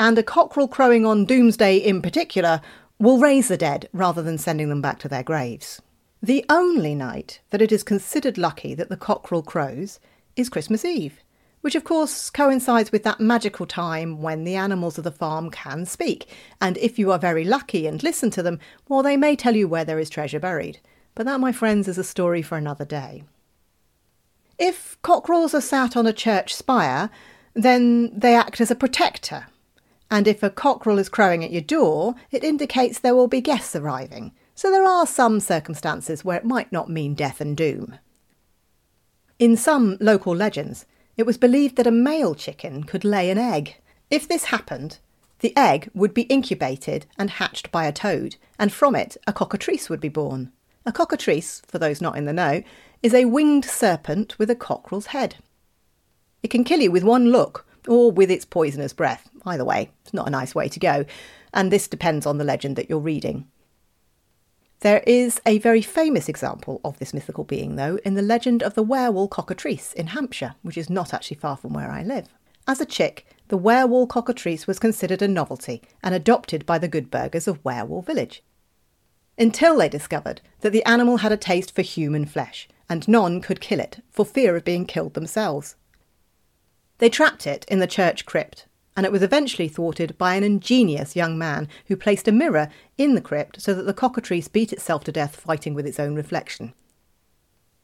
And 0.00 0.18
a 0.18 0.22
cockerel 0.22 0.66
crowing 0.66 1.04
on 1.04 1.26
Doomsday 1.26 1.76
in 1.76 2.00
particular 2.00 2.62
will 2.98 3.18
raise 3.18 3.48
the 3.48 3.56
dead 3.56 3.88
rather 3.92 4.22
than 4.22 4.38
sending 4.38 4.68
them 4.68 4.80
back 4.80 4.98
to 5.00 5.08
their 5.08 5.22
graves. 5.22 5.82
The 6.22 6.44
only 6.48 6.94
night 6.94 7.40
that 7.50 7.60
it 7.60 7.70
is 7.70 7.82
considered 7.82 8.38
lucky 8.38 8.74
that 8.74 8.88
the 8.88 8.96
cockerel 8.96 9.42
crows 9.42 10.00
is 10.36 10.48
Christmas 10.48 10.84
Eve, 10.84 11.20
which 11.60 11.74
of 11.74 11.84
course 11.84 12.30
coincides 12.30 12.92
with 12.92 13.04
that 13.04 13.20
magical 13.20 13.66
time 13.66 14.20
when 14.20 14.44
the 14.44 14.54
animals 14.54 14.98
of 14.98 15.04
the 15.04 15.10
farm 15.10 15.50
can 15.50 15.86
speak, 15.86 16.28
and 16.60 16.76
if 16.78 16.98
you 16.98 17.10
are 17.10 17.18
very 17.18 17.44
lucky 17.44 17.86
and 17.86 18.02
listen 18.02 18.30
to 18.30 18.42
them, 18.42 18.58
well, 18.88 19.02
they 19.02 19.16
may 19.16 19.34
tell 19.34 19.56
you 19.56 19.68
where 19.68 19.84
there 19.84 19.98
is 19.98 20.10
treasure 20.10 20.40
buried. 20.40 20.78
But 21.14 21.26
that, 21.26 21.40
my 21.40 21.52
friends, 21.52 21.88
is 21.88 21.98
a 21.98 22.04
story 22.04 22.42
for 22.42 22.58
another 22.58 22.84
day. 22.84 23.24
If 24.58 24.96
cockerels 25.02 25.54
are 25.54 25.60
sat 25.60 25.96
on 25.96 26.06
a 26.06 26.12
church 26.12 26.54
spire, 26.54 27.10
then 27.54 28.18
they 28.18 28.34
act 28.34 28.60
as 28.60 28.70
a 28.70 28.76
protector. 28.76 29.46
And 30.10 30.28
if 30.28 30.42
a 30.42 30.50
cockerel 30.50 30.98
is 30.98 31.08
crowing 31.08 31.44
at 31.44 31.50
your 31.50 31.62
door, 31.62 32.14
it 32.30 32.44
indicates 32.44 32.98
there 32.98 33.14
will 33.14 33.28
be 33.28 33.40
guests 33.40 33.74
arriving. 33.74 34.32
So 34.54 34.70
there 34.70 34.84
are 34.84 35.06
some 35.06 35.40
circumstances 35.40 36.24
where 36.24 36.38
it 36.38 36.44
might 36.44 36.70
not 36.70 36.90
mean 36.90 37.14
death 37.14 37.40
and 37.40 37.56
doom. 37.56 37.98
In 39.38 39.56
some 39.56 39.96
local 40.00 40.34
legends, 40.34 40.86
it 41.16 41.26
was 41.26 41.38
believed 41.38 41.76
that 41.76 41.86
a 41.86 41.92
male 41.92 42.34
chicken 42.34 42.84
could 42.84 43.04
lay 43.04 43.30
an 43.30 43.38
egg. 43.38 43.76
If 44.10 44.28
this 44.28 44.44
happened, 44.44 44.98
the 45.40 45.56
egg 45.56 45.90
would 45.94 46.14
be 46.14 46.22
incubated 46.22 47.06
and 47.18 47.30
hatched 47.30 47.72
by 47.72 47.86
a 47.86 47.92
toad, 47.92 48.36
and 48.58 48.72
from 48.72 48.94
it 48.94 49.16
a 49.26 49.32
cockatrice 49.32 49.90
would 49.90 50.00
be 50.00 50.08
born. 50.08 50.52
A 50.86 50.92
cockatrice, 50.92 51.62
for 51.66 51.78
those 51.78 52.00
not 52.00 52.16
in 52.16 52.24
the 52.24 52.32
know, 52.32 52.62
is 53.02 53.14
a 53.14 53.24
winged 53.24 53.64
serpent 53.64 54.38
with 54.38 54.50
a 54.50 54.54
cockerel's 54.54 55.06
head. 55.06 55.36
It 56.42 56.48
can 56.48 56.64
kill 56.64 56.80
you 56.80 56.90
with 56.90 57.02
one 57.02 57.30
look, 57.30 57.66
or 57.88 58.10
with 58.10 58.30
its 58.30 58.44
poisonous 58.44 58.92
breath. 58.92 59.28
Either 59.44 59.64
way, 59.64 59.90
it's 60.02 60.14
not 60.14 60.26
a 60.26 60.30
nice 60.30 60.54
way 60.54 60.68
to 60.68 60.80
go, 60.80 61.04
and 61.52 61.70
this 61.70 61.88
depends 61.88 62.26
on 62.26 62.38
the 62.38 62.44
legend 62.44 62.76
that 62.76 62.88
you're 62.88 62.98
reading. 62.98 63.46
There 64.80 65.02
is 65.06 65.40
a 65.46 65.58
very 65.58 65.82
famous 65.82 66.28
example 66.28 66.80
of 66.84 66.98
this 66.98 67.14
mythical 67.14 67.44
being, 67.44 67.76
though, 67.76 67.98
in 68.04 68.14
the 68.14 68.22
legend 68.22 68.62
of 68.62 68.74
the 68.74 68.82
Wherwell 68.82 69.28
cockatrice 69.28 69.92
in 69.94 70.08
Hampshire, 70.08 70.56
which 70.62 70.76
is 70.76 70.90
not 70.90 71.14
actually 71.14 71.38
far 71.38 71.56
from 71.56 71.72
where 71.72 71.90
I 71.90 72.02
live. 72.02 72.28
As 72.66 72.80
a 72.80 72.86
chick, 72.86 73.26
the 73.48 73.56
Wherwell 73.56 74.06
cockatrice 74.06 74.66
was 74.66 74.78
considered 74.78 75.22
a 75.22 75.28
novelty 75.28 75.82
and 76.02 76.14
adopted 76.14 76.66
by 76.66 76.78
the 76.78 76.88
good 76.88 77.10
burghers 77.10 77.48
of 77.48 77.64
Wherwell 77.64 78.02
Village 78.02 78.42
until 79.38 79.78
they 79.78 79.88
discovered 79.88 80.40
that 80.60 80.70
the 80.70 80.84
animal 80.84 81.18
had 81.18 81.32
a 81.32 81.36
taste 81.36 81.74
for 81.74 81.82
human 81.82 82.24
flesh, 82.24 82.68
and 82.88 83.08
none 83.08 83.40
could 83.40 83.60
kill 83.60 83.80
it 83.80 84.02
for 84.10 84.24
fear 84.24 84.56
of 84.56 84.64
being 84.64 84.86
killed 84.86 85.14
themselves. 85.14 85.76
They 86.98 87.08
trapped 87.08 87.46
it 87.46 87.64
in 87.68 87.80
the 87.80 87.86
church 87.86 88.24
crypt, 88.26 88.66
and 88.96 89.04
it 89.04 89.12
was 89.12 89.22
eventually 89.22 89.68
thwarted 89.68 90.16
by 90.16 90.34
an 90.34 90.44
ingenious 90.44 91.16
young 91.16 91.36
man 91.36 91.68
who 91.86 91.96
placed 91.96 92.28
a 92.28 92.32
mirror 92.32 92.68
in 92.96 93.14
the 93.14 93.20
crypt 93.20 93.60
so 93.60 93.74
that 93.74 93.82
the 93.82 93.94
cockatrice 93.94 94.48
beat 94.48 94.72
itself 94.72 95.04
to 95.04 95.12
death 95.12 95.36
fighting 95.36 95.74
with 95.74 95.86
its 95.86 95.98
own 95.98 96.14
reflection. 96.14 96.72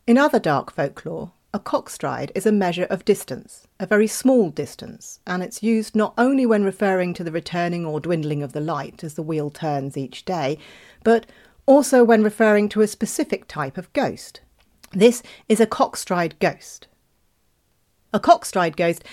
In 0.07 0.17
other 0.17 0.39
dark 0.39 0.73
folklore, 0.73 1.33
a 1.53 1.59
cockstride 1.59 2.31
is 2.37 2.47
a 2.47 2.53
measure 2.53 2.85
of 2.85 3.05
distance, 3.05 3.67
a 3.81 3.87
very 3.87 4.07
small 4.07 4.51
distance, 4.51 5.19
and 5.27 5.43
it's 5.43 5.65
used 5.65 5.97
not 5.97 6.15
only 6.17 6.47
when 6.47 6.63
referring 6.63 7.13
to 7.15 7.25
the 7.25 7.33
returning 7.33 7.85
or 7.85 7.99
dwindling 7.99 8.43
of 8.43 8.53
the 8.53 8.61
light 8.61 9.03
as 9.03 9.15
the 9.15 9.23
wheel 9.23 9.51
turns 9.51 9.97
each 9.97 10.25
day, 10.25 10.59
but 11.03 11.27
also 11.67 12.05
when 12.05 12.23
referring 12.23 12.69
to 12.69 12.83
a 12.83 12.87
specific 12.87 13.49
type 13.49 13.77
of 13.77 13.93
ghost. 13.93 14.41
This 14.93 15.25
is 15.49 15.59
a 15.59 15.67
cockstride 15.67 16.39
ghost. 16.39 16.87
A 18.13 18.19
cockstride 18.19 18.75
ghost 18.75 19.05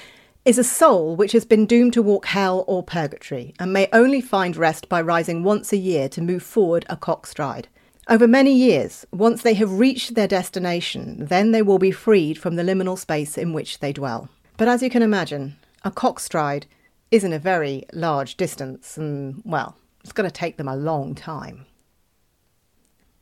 is 0.43 0.57
a 0.57 0.63
soul 0.63 1.15
which 1.15 1.33
has 1.33 1.45
been 1.45 1.67
doomed 1.67 1.93
to 1.93 2.01
walk 2.01 2.25
hell 2.25 2.63
or 2.65 2.81
purgatory 2.81 3.53
and 3.59 3.71
may 3.71 3.87
only 3.93 4.21
find 4.21 4.57
rest 4.57 4.89
by 4.89 4.99
rising 5.01 5.43
once 5.43 5.71
a 5.71 5.77
year 5.77 6.09
to 6.09 6.21
move 6.21 6.41
forward 6.41 6.83
a 6.89 6.97
cockstride. 6.97 7.65
Over 8.09 8.27
many 8.27 8.53
years, 8.53 9.05
once 9.11 9.43
they 9.43 9.53
have 9.53 9.77
reached 9.77 10.15
their 10.15 10.27
destination, 10.27 11.25
then 11.25 11.51
they 11.51 11.61
will 11.61 11.77
be 11.77 11.91
freed 11.91 12.39
from 12.39 12.55
the 12.55 12.63
liminal 12.63 12.97
space 12.97 13.37
in 13.37 13.53
which 13.53 13.81
they 13.81 13.93
dwell. 13.93 14.29
But 14.57 14.67
as 14.67 14.81
you 14.81 14.89
can 14.89 15.03
imagine, 15.03 15.57
a 15.83 15.91
cockstride 15.91 16.63
isn't 17.11 17.33
a 17.33 17.37
very 17.37 17.85
large 17.93 18.35
distance, 18.35 18.97
and 18.97 19.43
well, 19.45 19.77
it's 20.03 20.11
going 20.11 20.27
to 20.27 20.33
take 20.33 20.57
them 20.57 20.67
a 20.67 20.75
long 20.75 21.13
time. 21.13 21.67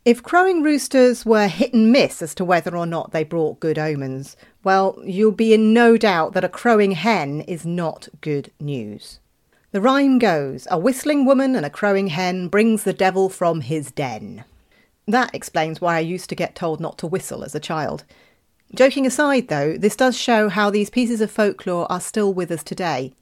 If 0.05 0.21
crowing 0.21 0.61
roosters 0.61 1.25
were 1.25 1.47
hit 1.47 1.73
and 1.73 1.91
miss 1.91 2.21
as 2.21 2.35
to 2.35 2.45
whether 2.45 2.77
or 2.77 2.85
not 2.85 3.11
they 3.11 3.23
brought 3.23 3.59
good 3.59 3.79
omens, 3.79 4.37
well, 4.63 5.01
you'll 5.03 5.31
be 5.31 5.51
in 5.51 5.73
no 5.73 5.97
doubt 5.97 6.33
that 6.33 6.43
a 6.43 6.49
crowing 6.49 6.91
hen 6.91 7.41
is 7.41 7.65
not 7.65 8.07
good 8.21 8.51
news. 8.59 9.19
The 9.71 9.81
rhyme 9.81 10.19
goes 10.19 10.67
A 10.69 10.77
whistling 10.77 11.25
woman 11.25 11.55
and 11.55 11.65
a 11.65 11.71
crowing 11.71 12.07
hen 12.07 12.49
brings 12.49 12.83
the 12.83 12.93
devil 12.93 13.29
from 13.29 13.61
his 13.61 13.89
den. 13.89 14.43
That 15.07 15.33
explains 15.33 15.81
why 15.81 15.95
I 15.95 16.01
used 16.01 16.29
to 16.29 16.35
get 16.35 16.53
told 16.53 16.79
not 16.79 16.99
to 16.99 17.07
whistle 17.07 17.43
as 17.43 17.55
a 17.55 17.59
child. 17.59 18.03
Joking 18.75 19.07
aside, 19.07 19.47
though, 19.47 19.75
this 19.75 19.95
does 19.95 20.15
show 20.15 20.49
how 20.49 20.69
these 20.69 20.91
pieces 20.91 21.19
of 21.19 21.31
folklore 21.31 21.91
are 21.91 21.99
still 21.99 22.31
with 22.31 22.51
us 22.51 22.63
today. 22.63 23.13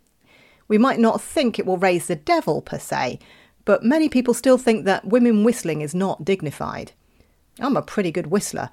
We 0.68 0.78
might 0.78 1.00
not 1.00 1.22
think 1.22 1.58
it 1.58 1.66
will 1.66 1.78
raise 1.78 2.08
the 2.08 2.18
devil 2.18 2.62
per 2.62 2.78
se, 2.78 3.20
but 3.66 3.84
many 3.84 4.10
people 4.10 4.34
still 4.34 4.58
think 4.58 4.86
that 4.86 5.06
women 5.06 5.44
whistling 5.44 5.82
is 5.82 5.96
not 5.96 6.26
dignified. 6.26 6.92
I'm 7.60 7.78
a 7.78 7.82
pretty 7.82 8.12
good 8.12 8.28
whistler, 8.28 8.70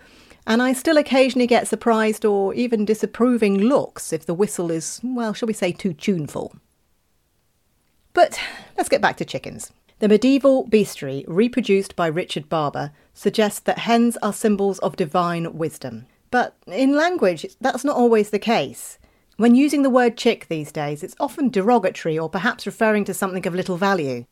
and 0.47 0.63
I 0.63 0.73
still 0.73 0.97
occasionally 0.97 1.47
get 1.47 1.69
surprised 1.69 2.25
or 2.25 2.55
even 2.55 2.85
disapproving 2.85 3.59
looks 3.59 4.13
if 4.13 4.27
the 4.27 4.35
whistle 4.35 4.71
is, 4.71 5.01
well, 5.03 5.35
shall 5.35 5.47
we 5.47 5.53
say, 5.53 5.73
too 5.73 5.93
tuneful. 5.93 6.55
But 8.13 8.41
let's 8.77 8.89
get 8.89 9.01
back 9.01 9.17
to 9.19 9.25
chickens. 9.25 9.73
The 10.01 10.09
medieval 10.09 10.67
bestiary, 10.67 11.25
reproduced 11.29 11.95
by 11.95 12.07
Richard 12.07 12.49
Barber, 12.49 12.93
suggests 13.13 13.61
that 13.61 13.81
hens 13.81 14.17
are 14.23 14.33
symbols 14.33 14.79
of 14.79 14.97
divine 14.97 15.59
wisdom. 15.59 16.07
But 16.31 16.57
in 16.67 16.95
language, 16.97 17.47
that's 17.61 17.85
not 17.85 17.97
always 17.97 18.31
the 18.31 18.39
case. 18.39 18.99
When 19.37 19.55
using 19.55 19.83
the 19.83 19.91
word 19.91 20.17
chick 20.17 20.47
these 20.49 20.73
days, 20.73 21.03
it's 21.03 21.17
often 21.21 21.51
derogatory 21.51 22.19
or 22.19 22.31
perhaps 22.31 22.67
referring 22.67 23.05
to 23.07 23.15
something 23.15 23.47
of 23.47 23.55
little 23.55 23.77
value. 23.77 24.25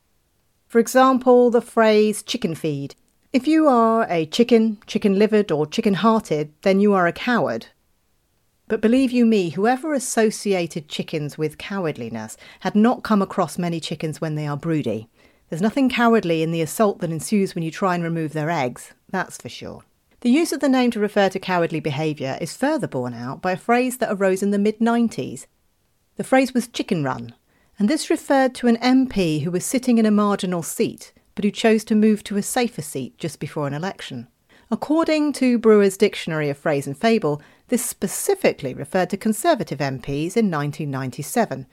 For 0.68 0.78
example, 0.78 1.50
the 1.50 1.62
phrase 1.62 2.22
chicken 2.22 2.54
feed. 2.54 2.94
If 3.33 3.46
you 3.46 3.66
are 3.66 4.07
a 4.11 4.26
chicken, 4.26 4.78
chicken 4.87 5.18
livered, 5.18 5.50
or 5.50 5.66
chicken 5.66 5.94
hearted, 5.94 6.52
then 6.61 6.78
you 6.78 6.92
are 6.92 7.07
a 7.07 7.12
coward. 7.12 7.68
But 8.68 8.83
believe 8.83 9.11
you 9.11 9.24
me, 9.24 9.50
whoever 9.50 9.94
associated 9.94 10.88
chickens 10.88 11.38
with 11.38 11.57
cowardliness 11.57 12.37
had 12.61 12.74
not 12.74 13.02
come 13.02 13.22
across 13.22 13.57
many 13.57 13.81
chickens 13.81 14.20
when 14.20 14.35
they 14.35 14.46
are 14.46 14.59
broody. 14.59 15.09
There's 15.48 15.62
nothing 15.62 15.88
cowardly 15.88 16.42
in 16.42 16.50
the 16.50 16.61
assault 16.61 16.98
that 16.98 17.11
ensues 17.11 17.54
when 17.54 17.64
you 17.64 17.70
try 17.70 17.94
and 17.94 18.04
remove 18.04 18.35
their 18.35 18.50
eggs, 18.50 18.92
that's 19.09 19.38
for 19.38 19.48
sure. 19.48 19.85
The 20.20 20.31
use 20.31 20.52
of 20.52 20.61
the 20.61 20.68
name 20.68 20.90
to 20.90 21.00
refer 21.00 21.31
to 21.31 21.38
cowardly 21.38 21.81
behaviour 21.81 22.37
is 22.42 22.54
further 22.54 22.87
borne 22.87 23.14
out 23.14 23.40
by 23.40 23.52
a 23.52 23.57
phrase 23.57 23.96
that 23.98 24.12
arose 24.12 24.42
in 24.42 24.50
the 24.50 24.59
mid 24.59 24.81
90s. 24.81 25.46
The 26.16 26.24
phrase 26.24 26.52
was 26.52 26.68
chicken 26.68 27.04
run, 27.04 27.35
and 27.78 27.88
this 27.88 28.10
referred 28.10 28.54
to 28.56 28.66
an 28.66 28.76
MP 28.78 29.42
who 29.42 29.50
was 29.50 29.64
sitting 29.64 29.98
in 29.98 30.06
a 30.06 30.10
marginal 30.10 30.62
seat, 30.62 31.12
but 31.34 31.44
who 31.44 31.50
chose 31.50 31.84
to 31.84 31.94
move 31.94 32.24
to 32.24 32.36
a 32.36 32.42
safer 32.42 32.82
seat 32.82 33.16
just 33.18 33.38
before 33.38 33.68
an 33.68 33.74
election. 33.74 34.26
According 34.70 35.32
to 35.34 35.58
Brewer's 35.58 35.96
Dictionary 35.96 36.50
of 36.50 36.58
Phrase 36.58 36.86
and 36.86 36.98
Fable, 36.98 37.40
this 37.68 37.84
specifically 37.84 38.74
referred 38.74 39.10
to 39.10 39.16
Conservative 39.16 39.78
MPs 39.78 40.36
in 40.36 40.50
1997, 40.50 41.66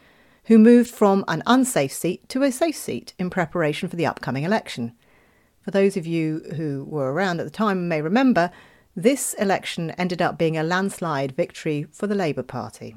who 0.45 0.59
moved 0.59 0.91
from 0.91 1.25
an 1.27 1.41
unsafe 1.47 1.91
seat 1.91 2.29
to 2.29 2.43
a 2.43 2.51
safe 2.51 2.75
seat 2.75 3.13
in 3.17 3.31
preparation 3.31 3.89
for 3.89 3.95
the 3.95 4.05
upcoming 4.05 4.43
election. 4.43 4.93
For 5.61 5.71
those 5.71 5.97
of 5.97 6.05
you 6.05 6.43
who 6.55 6.85
were 6.87 7.11
around 7.11 7.39
at 7.39 7.45
the 7.45 7.49
time 7.49 7.87
may 7.87 8.01
remember, 8.01 8.51
this 8.95 9.33
election 9.33 9.89
ended 9.91 10.21
up 10.21 10.37
being 10.37 10.55
a 10.55 10.63
landslide 10.63 11.35
victory 11.35 11.87
for 11.91 12.05
the 12.05 12.15
Labour 12.15 12.43
Party. 12.43 12.95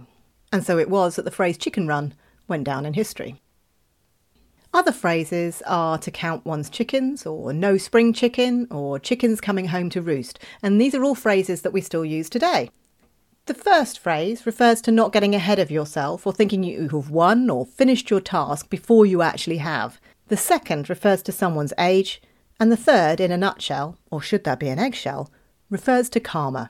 And 0.53 0.64
so 0.64 0.79
it 0.79 0.90
was 0.90 1.16
that 1.16 1.25
the 1.25 1.31
phrase 1.31 1.57
chicken 1.57 1.88
run 1.88 2.12
went 2.49 2.65
down 2.65 2.87
in 2.87 2.95
history. 2.95 3.41
Other 4.75 4.93
phrases 4.93 5.63
are 5.67 5.97
to 5.99 6.11
count 6.11 6.45
one's 6.45 6.69
chickens, 6.69 7.25
or 7.25 7.53
no 7.53 7.79
spring 7.79 8.13
chicken, 8.13 8.67
or 8.71 8.99
chickens 8.99 9.41
coming 9.41 9.69
home 9.69 9.89
to 9.91 10.03
roost, 10.03 10.39
and 10.63 10.81
these 10.81 10.95
are 10.95 11.05
all 11.05 11.15
phrases 11.15 11.63
that 11.63 11.73
we 11.73 11.81
still 11.81 12.05
use 12.05 12.29
today. 12.29 12.71
The 13.47 13.55
first 13.55 13.99
phrase 13.99 14.45
refers 14.45 14.83
to 14.83 14.93
not 14.93 15.13
getting 15.13 15.35
ahead 15.35 15.59
of 15.59 15.71
yourself 15.71 16.27
or 16.27 16.35
thinking 16.35 16.63
you 16.63 16.91
have 16.91 17.09
won 17.09 17.49
or 17.49 17.65
finished 17.65 18.11
your 18.11 18.21
task 18.21 18.69
before 18.69 19.07
you 19.07 19.23
actually 19.23 19.57
have. 19.57 19.99
The 20.27 20.37
second 20.37 20.91
refers 20.91 21.23
to 21.23 21.33
someone's 21.33 21.73
age, 21.79 22.21
and 22.61 22.71
the 22.71 22.77
third, 22.77 23.21
in 23.21 23.33
a 23.33 23.39
nutshell, 23.39 23.97
or 24.11 24.21
should 24.21 24.45
there 24.45 24.57
be 24.57 24.69
an 24.69 24.79
eggshell, 24.79 25.31
refers 25.71 26.11
to 26.11 26.21
karma. 26.21 26.69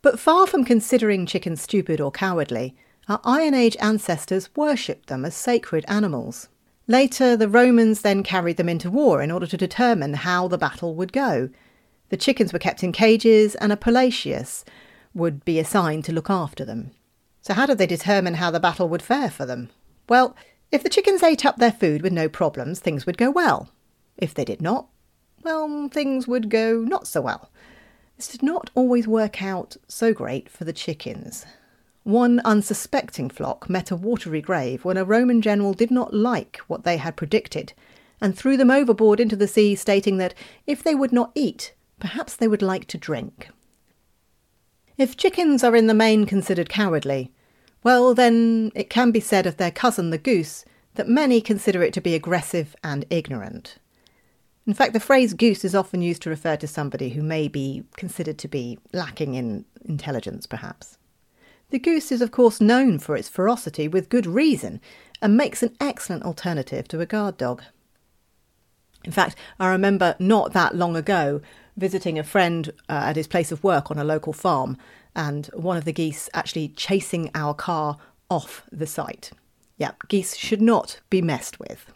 But 0.00 0.18
far 0.18 0.46
from 0.46 0.64
considering 0.64 1.26
chickens 1.26 1.60
stupid 1.60 2.00
or 2.00 2.10
cowardly, 2.10 2.74
our 3.08 3.20
Iron 3.24 3.54
Age 3.54 3.76
ancestors 3.80 4.48
worshipped 4.54 5.08
them 5.08 5.24
as 5.24 5.34
sacred 5.34 5.84
animals. 5.88 6.48
Later, 6.86 7.36
the 7.36 7.48
Romans 7.48 8.02
then 8.02 8.22
carried 8.22 8.56
them 8.56 8.68
into 8.68 8.90
war 8.90 9.22
in 9.22 9.30
order 9.30 9.46
to 9.46 9.56
determine 9.56 10.14
how 10.14 10.48
the 10.48 10.58
battle 10.58 10.94
would 10.94 11.12
go. 11.12 11.50
The 12.08 12.16
chickens 12.16 12.52
were 12.52 12.58
kept 12.58 12.82
in 12.82 12.92
cages, 12.92 13.54
and 13.54 13.72
a 13.72 13.76
pullarius 13.76 14.64
would 15.14 15.44
be 15.44 15.58
assigned 15.58 16.04
to 16.04 16.12
look 16.12 16.28
after 16.28 16.64
them. 16.64 16.90
So, 17.42 17.54
how 17.54 17.66
did 17.66 17.78
they 17.78 17.86
determine 17.86 18.34
how 18.34 18.50
the 18.50 18.60
battle 18.60 18.88
would 18.88 19.02
fare 19.02 19.30
for 19.30 19.46
them? 19.46 19.70
Well, 20.08 20.36
if 20.72 20.82
the 20.82 20.88
chickens 20.88 21.22
ate 21.22 21.46
up 21.46 21.56
their 21.56 21.72
food 21.72 22.02
with 22.02 22.12
no 22.12 22.28
problems, 22.28 22.80
things 22.80 23.06
would 23.06 23.18
go 23.18 23.30
well. 23.30 23.70
If 24.16 24.34
they 24.34 24.44
did 24.44 24.60
not, 24.60 24.88
well, 25.42 25.88
things 25.88 26.28
would 26.28 26.50
go 26.50 26.80
not 26.80 27.06
so 27.06 27.20
well. 27.20 27.50
This 28.16 28.28
did 28.28 28.42
not 28.42 28.70
always 28.74 29.08
work 29.08 29.42
out 29.42 29.76
so 29.88 30.12
great 30.12 30.48
for 30.48 30.64
the 30.64 30.72
chickens. 30.72 31.46
One 32.02 32.40
unsuspecting 32.44 33.28
flock 33.28 33.68
met 33.68 33.90
a 33.90 33.96
watery 33.96 34.40
grave 34.40 34.84
when 34.84 34.96
a 34.96 35.04
Roman 35.04 35.42
general 35.42 35.74
did 35.74 35.90
not 35.90 36.14
like 36.14 36.58
what 36.66 36.84
they 36.84 36.96
had 36.96 37.16
predicted 37.16 37.72
and 38.20 38.36
threw 38.36 38.56
them 38.56 38.70
overboard 38.70 39.20
into 39.20 39.36
the 39.36 39.48
sea, 39.48 39.74
stating 39.74 40.16
that 40.18 40.34
if 40.66 40.82
they 40.82 40.94
would 40.94 41.12
not 41.12 41.32
eat, 41.34 41.74
perhaps 41.98 42.36
they 42.36 42.48
would 42.48 42.62
like 42.62 42.86
to 42.86 42.98
drink. 42.98 43.50
If 44.96 45.16
chickens 45.16 45.64
are 45.64 45.76
in 45.76 45.86
the 45.86 45.94
main 45.94 46.26
considered 46.26 46.68
cowardly, 46.68 47.32
well, 47.82 48.14
then 48.14 48.72
it 48.74 48.90
can 48.90 49.10
be 49.10 49.20
said 49.20 49.46
of 49.46 49.56
their 49.56 49.70
cousin 49.70 50.10
the 50.10 50.18
goose 50.18 50.64
that 50.94 51.08
many 51.08 51.40
consider 51.40 51.82
it 51.82 51.94
to 51.94 52.00
be 52.00 52.14
aggressive 52.14 52.76
and 52.84 53.06
ignorant. 53.08 53.78
In 54.66 54.74
fact, 54.74 54.92
the 54.92 55.00
phrase 55.00 55.32
goose 55.32 55.64
is 55.64 55.74
often 55.74 56.02
used 56.02 56.22
to 56.22 56.30
refer 56.30 56.56
to 56.56 56.66
somebody 56.66 57.10
who 57.10 57.22
may 57.22 57.48
be 57.48 57.84
considered 57.96 58.38
to 58.38 58.48
be 58.48 58.78
lacking 58.92 59.34
in 59.34 59.64
intelligence, 59.86 60.46
perhaps. 60.46 60.98
The 61.70 61.78
goose 61.78 62.10
is, 62.10 62.20
of 62.20 62.32
course, 62.32 62.60
known 62.60 62.98
for 62.98 63.16
its 63.16 63.28
ferocity 63.28 63.86
with 63.86 64.08
good 64.08 64.26
reason 64.26 64.80
and 65.22 65.36
makes 65.36 65.62
an 65.62 65.76
excellent 65.80 66.24
alternative 66.24 66.88
to 66.88 67.00
a 67.00 67.06
guard 67.06 67.36
dog. 67.36 67.62
In 69.04 69.12
fact, 69.12 69.36
I 69.58 69.68
remember 69.68 70.16
not 70.18 70.52
that 70.52 70.74
long 70.74 70.96
ago 70.96 71.40
visiting 71.76 72.18
a 72.18 72.24
friend 72.24 72.70
uh, 72.88 73.04
at 73.06 73.16
his 73.16 73.26
place 73.26 73.52
of 73.52 73.64
work 73.64 73.90
on 73.90 73.98
a 73.98 74.04
local 74.04 74.32
farm 74.32 74.76
and 75.14 75.46
one 75.54 75.76
of 75.76 75.84
the 75.84 75.92
geese 75.92 76.28
actually 76.34 76.68
chasing 76.68 77.30
our 77.34 77.54
car 77.54 77.96
off 78.28 78.62
the 78.70 78.86
site. 78.86 79.30
Yeah, 79.78 79.92
geese 80.08 80.36
should 80.36 80.60
not 80.60 81.00
be 81.08 81.22
messed 81.22 81.58
with. 81.58 81.90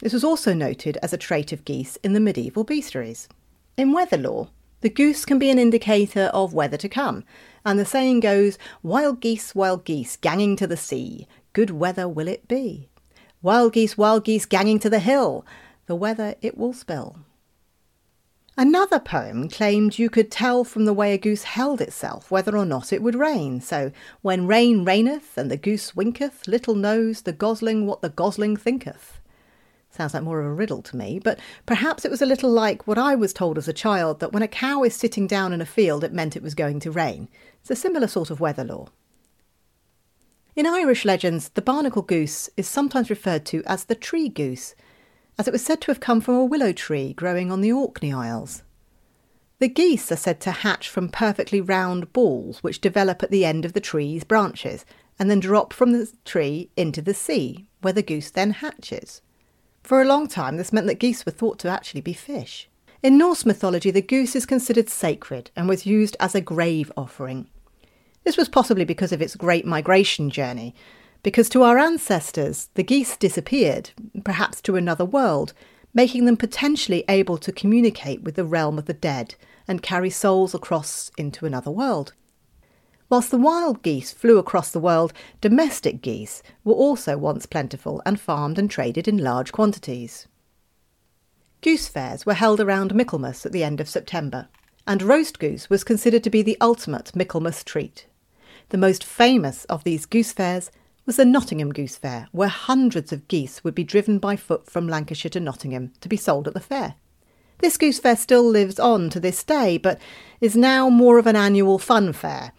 This 0.00 0.12
was 0.12 0.24
also 0.24 0.54
noted 0.54 0.98
as 1.02 1.12
a 1.12 1.18
trait 1.18 1.52
of 1.52 1.64
geese 1.64 1.96
in 1.96 2.14
the 2.14 2.20
medieval 2.20 2.64
bestiaries. 2.64 3.28
In 3.76 3.92
weather 3.92 4.16
lore, 4.16 4.48
the 4.80 4.88
goose 4.88 5.24
can 5.24 5.38
be 5.38 5.50
an 5.50 5.58
indicator 5.58 6.30
of 6.32 6.54
weather 6.54 6.78
to 6.78 6.88
come, 6.88 7.24
and 7.64 7.78
the 7.78 7.84
saying 7.84 8.20
goes, 8.20 8.58
Wild 8.82 9.20
geese, 9.20 9.54
wild 9.54 9.84
geese, 9.84 10.16
ganging 10.16 10.56
to 10.56 10.66
the 10.66 10.76
sea, 10.76 11.26
good 11.52 11.70
weather 11.70 12.08
will 12.08 12.28
it 12.28 12.48
be. 12.48 12.88
Wild 13.42 13.72
geese, 13.72 13.96
wild 13.96 14.24
geese, 14.24 14.46
ganging 14.46 14.78
to 14.80 14.90
the 14.90 14.98
hill, 14.98 15.46
the 15.86 15.96
weather 15.96 16.34
it 16.42 16.56
will 16.56 16.72
spell. 16.72 17.16
Another 18.56 18.98
poem 18.98 19.48
claimed 19.48 19.98
you 19.98 20.10
could 20.10 20.30
tell 20.30 20.64
from 20.64 20.84
the 20.84 20.92
way 20.92 21.14
a 21.14 21.18
goose 21.18 21.44
held 21.44 21.80
itself 21.80 22.30
whether 22.30 22.56
or 22.56 22.66
not 22.66 22.92
it 22.92 23.02
would 23.02 23.14
rain. 23.14 23.60
So, 23.60 23.90
when 24.20 24.46
rain 24.46 24.84
raineth 24.84 25.38
and 25.38 25.50
the 25.50 25.56
goose 25.56 25.96
winketh, 25.96 26.46
little 26.46 26.74
knows 26.74 27.22
the 27.22 27.32
gosling 27.32 27.86
what 27.86 28.02
the 28.02 28.10
gosling 28.10 28.58
thinketh. 28.58 29.18
Sounds 29.88 30.14
like 30.14 30.22
more 30.22 30.40
of 30.40 30.46
a 30.46 30.52
riddle 30.52 30.82
to 30.82 30.96
me, 30.96 31.18
but 31.18 31.38
perhaps 31.64 32.04
it 32.04 32.10
was 32.10 32.20
a 32.20 32.26
little 32.26 32.50
like 32.50 32.86
what 32.86 32.98
I 32.98 33.14
was 33.14 33.32
told 33.32 33.56
as 33.56 33.66
a 33.66 33.72
child 33.72 34.20
that 34.20 34.32
when 34.32 34.42
a 34.42 34.48
cow 34.48 34.82
is 34.82 34.94
sitting 34.94 35.26
down 35.26 35.52
in 35.52 35.60
a 35.60 35.66
field, 35.66 36.04
it 36.04 36.12
meant 36.12 36.36
it 36.36 36.42
was 36.42 36.54
going 36.54 36.80
to 36.80 36.90
rain. 36.90 37.28
It's 37.60 37.70
a 37.70 37.76
similar 37.76 38.06
sort 38.06 38.30
of 38.30 38.40
weather 38.40 38.64
lore. 38.64 38.88
In 40.56 40.66
Irish 40.66 41.04
legends, 41.04 41.50
the 41.50 41.62
barnacle 41.62 42.02
goose 42.02 42.50
is 42.56 42.66
sometimes 42.68 43.08
referred 43.08 43.46
to 43.46 43.62
as 43.66 43.84
the 43.84 43.94
tree 43.94 44.28
goose, 44.28 44.74
as 45.38 45.46
it 45.46 45.52
was 45.52 45.64
said 45.64 45.80
to 45.82 45.90
have 45.90 46.00
come 46.00 46.20
from 46.20 46.34
a 46.34 46.44
willow 46.44 46.72
tree 46.72 47.12
growing 47.12 47.50
on 47.52 47.60
the 47.60 47.72
Orkney 47.72 48.12
Isles. 48.12 48.62
The 49.60 49.68
geese 49.68 50.10
are 50.10 50.16
said 50.16 50.40
to 50.40 50.50
hatch 50.50 50.88
from 50.88 51.08
perfectly 51.08 51.60
round 51.60 52.12
balls 52.12 52.62
which 52.62 52.80
develop 52.80 53.22
at 53.22 53.30
the 53.30 53.44
end 53.44 53.64
of 53.64 53.74
the 53.74 53.80
tree's 53.80 54.24
branches 54.24 54.84
and 55.18 55.30
then 55.30 55.38
drop 55.38 55.72
from 55.72 55.92
the 55.92 56.10
tree 56.24 56.70
into 56.76 57.02
the 57.02 57.14
sea, 57.14 57.66
where 57.82 57.92
the 57.92 58.02
goose 58.02 58.30
then 58.30 58.52
hatches. 58.52 59.20
For 59.82 60.00
a 60.00 60.06
long 60.06 60.28
time, 60.28 60.56
this 60.56 60.72
meant 60.72 60.86
that 60.86 60.98
geese 60.98 61.26
were 61.26 61.32
thought 61.32 61.58
to 61.60 61.68
actually 61.68 62.00
be 62.00 62.14
fish. 62.14 62.68
In 63.02 63.16
Norse 63.16 63.46
mythology, 63.46 63.90
the 63.90 64.02
goose 64.02 64.36
is 64.36 64.44
considered 64.44 64.90
sacred 64.90 65.50
and 65.56 65.66
was 65.66 65.86
used 65.86 66.18
as 66.20 66.34
a 66.34 66.40
grave 66.42 66.92
offering. 66.98 67.48
This 68.24 68.36
was 68.36 68.50
possibly 68.50 68.84
because 68.84 69.10
of 69.10 69.22
its 69.22 69.36
great 69.36 69.64
migration 69.64 70.28
journey, 70.28 70.74
because 71.22 71.48
to 71.50 71.62
our 71.62 71.78
ancestors, 71.78 72.68
the 72.74 72.82
geese 72.82 73.16
disappeared, 73.16 73.90
perhaps 74.22 74.60
to 74.62 74.76
another 74.76 75.06
world, 75.06 75.54
making 75.94 76.26
them 76.26 76.36
potentially 76.36 77.02
able 77.08 77.38
to 77.38 77.52
communicate 77.52 78.22
with 78.22 78.34
the 78.34 78.44
realm 78.44 78.76
of 78.76 78.84
the 78.84 78.92
dead 78.92 79.34
and 79.66 79.82
carry 79.82 80.10
souls 80.10 80.54
across 80.54 81.10
into 81.16 81.46
another 81.46 81.70
world. 81.70 82.12
Whilst 83.08 83.30
the 83.30 83.38
wild 83.38 83.82
geese 83.82 84.12
flew 84.12 84.36
across 84.36 84.72
the 84.72 84.78
world, 84.78 85.14
domestic 85.40 86.02
geese 86.02 86.42
were 86.64 86.74
also 86.74 87.16
once 87.16 87.46
plentiful 87.46 88.02
and 88.04 88.20
farmed 88.20 88.58
and 88.58 88.70
traded 88.70 89.08
in 89.08 89.16
large 89.16 89.52
quantities. 89.52 90.28
Goose 91.62 91.88
fairs 91.88 92.24
were 92.24 92.34
held 92.34 92.58
around 92.58 92.94
Michaelmas 92.94 93.44
at 93.44 93.52
the 93.52 93.62
end 93.62 93.80
of 93.80 93.88
September, 93.88 94.48
and 94.86 95.02
roast 95.02 95.38
goose 95.38 95.68
was 95.68 95.84
considered 95.84 96.24
to 96.24 96.30
be 96.30 96.40
the 96.40 96.56
ultimate 96.58 97.14
Michaelmas 97.14 97.62
treat. 97.62 98.06
The 98.70 98.78
most 98.78 99.04
famous 99.04 99.66
of 99.66 99.84
these 99.84 100.06
goose 100.06 100.32
fairs 100.32 100.70
was 101.04 101.16
the 101.16 101.24
Nottingham 101.24 101.72
Goose 101.72 101.96
Fair, 101.96 102.28
where 102.32 102.48
hundreds 102.48 103.12
of 103.12 103.28
geese 103.28 103.62
would 103.62 103.74
be 103.74 103.84
driven 103.84 104.18
by 104.18 104.36
foot 104.36 104.70
from 104.70 104.88
Lancashire 104.88 105.30
to 105.30 105.40
Nottingham 105.40 105.92
to 106.00 106.08
be 106.08 106.16
sold 106.16 106.48
at 106.48 106.54
the 106.54 106.60
fair. 106.60 106.94
This 107.58 107.76
goose 107.76 107.98
fair 107.98 108.16
still 108.16 108.48
lives 108.48 108.80
on 108.80 109.10
to 109.10 109.20
this 109.20 109.44
day, 109.44 109.76
but 109.76 110.00
is 110.40 110.56
now 110.56 110.88
more 110.88 111.18
of 111.18 111.26
an 111.26 111.36
annual 111.36 111.78
fun 111.78 112.14
fair, 112.14 112.52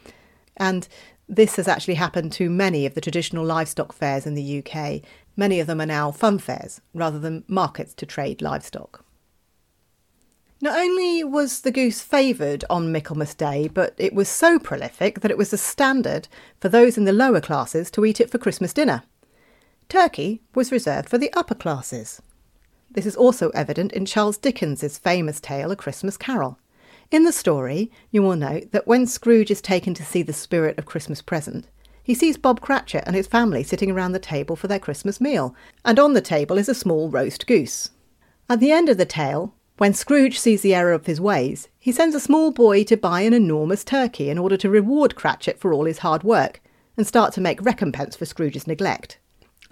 and 0.57 0.87
this 1.27 1.55
has 1.55 1.67
actually 1.67 1.95
happened 1.95 2.33
to 2.33 2.49
many 2.49 2.85
of 2.85 2.93
the 2.93 3.01
traditional 3.01 3.45
livestock 3.45 3.93
fairs 3.93 4.27
in 4.27 4.35
the 4.35 4.59
UK. 4.59 5.01
Many 5.41 5.59
of 5.59 5.65
them 5.65 5.81
are 5.81 5.87
now 5.87 6.11
fun 6.11 6.37
fairs 6.37 6.81
rather 6.93 7.17
than 7.17 7.45
markets 7.47 7.95
to 7.95 8.05
trade 8.05 8.43
livestock. 8.43 9.03
Not 10.61 10.77
only 10.77 11.23
was 11.23 11.61
the 11.61 11.71
goose 11.71 11.99
favoured 11.99 12.63
on 12.69 12.91
Michaelmas 12.91 13.33
Day, 13.33 13.67
but 13.67 13.95
it 13.97 14.13
was 14.13 14.29
so 14.29 14.59
prolific 14.59 15.21
that 15.21 15.31
it 15.31 15.39
was 15.39 15.49
the 15.49 15.57
standard 15.57 16.27
for 16.59 16.69
those 16.69 16.95
in 16.95 17.05
the 17.05 17.11
lower 17.11 17.41
classes 17.41 17.89
to 17.89 18.05
eat 18.05 18.21
it 18.21 18.29
for 18.29 18.37
Christmas 18.37 18.71
dinner. 18.71 19.01
Turkey 19.89 20.43
was 20.53 20.71
reserved 20.71 21.09
for 21.09 21.17
the 21.17 21.33
upper 21.33 21.55
classes. 21.55 22.21
This 22.91 23.07
is 23.07 23.15
also 23.15 23.49
evident 23.49 23.93
in 23.93 24.05
Charles 24.05 24.37
Dickens's 24.37 24.99
famous 24.99 25.39
tale 25.39 25.71
A 25.71 25.75
Christmas 25.75 26.17
Carol. 26.17 26.59
In 27.09 27.23
the 27.23 27.31
story, 27.31 27.89
you 28.11 28.21
will 28.21 28.35
note 28.35 28.73
that 28.73 28.85
when 28.85 29.07
Scrooge 29.07 29.49
is 29.49 29.59
taken 29.59 29.95
to 29.95 30.05
see 30.05 30.21
the 30.21 30.33
spirit 30.33 30.77
of 30.77 30.85
Christmas 30.85 31.23
present, 31.23 31.67
he 32.03 32.13
sees 32.13 32.37
Bob 32.37 32.61
Cratchit 32.61 33.03
and 33.05 33.15
his 33.15 33.27
family 33.27 33.63
sitting 33.63 33.91
around 33.91 34.11
the 34.11 34.19
table 34.19 34.55
for 34.55 34.67
their 34.67 34.79
Christmas 34.79 35.21
meal, 35.21 35.55
and 35.85 35.99
on 35.99 36.13
the 36.13 36.21
table 36.21 36.57
is 36.57 36.69
a 36.69 36.75
small 36.75 37.09
roast 37.09 37.47
goose. 37.47 37.89
At 38.49 38.59
the 38.59 38.71
end 38.71 38.89
of 38.89 38.97
the 38.97 39.05
tale, 39.05 39.53
when 39.77 39.93
Scrooge 39.93 40.39
sees 40.39 40.61
the 40.61 40.75
error 40.75 40.93
of 40.93 41.05
his 41.05 41.21
ways, 41.21 41.67
he 41.79 41.91
sends 41.91 42.15
a 42.15 42.19
small 42.19 42.51
boy 42.51 42.83
to 42.83 42.97
buy 42.97 43.21
an 43.21 43.33
enormous 43.33 43.83
turkey 43.83 44.29
in 44.29 44.37
order 44.37 44.57
to 44.57 44.69
reward 44.69 45.15
Cratchit 45.15 45.59
for 45.59 45.73
all 45.73 45.85
his 45.85 45.99
hard 45.99 46.23
work 46.23 46.61
and 46.97 47.07
start 47.07 47.33
to 47.33 47.41
make 47.41 47.63
recompense 47.63 48.15
for 48.15 48.25
Scrooge's 48.25 48.67
neglect. 48.67 49.17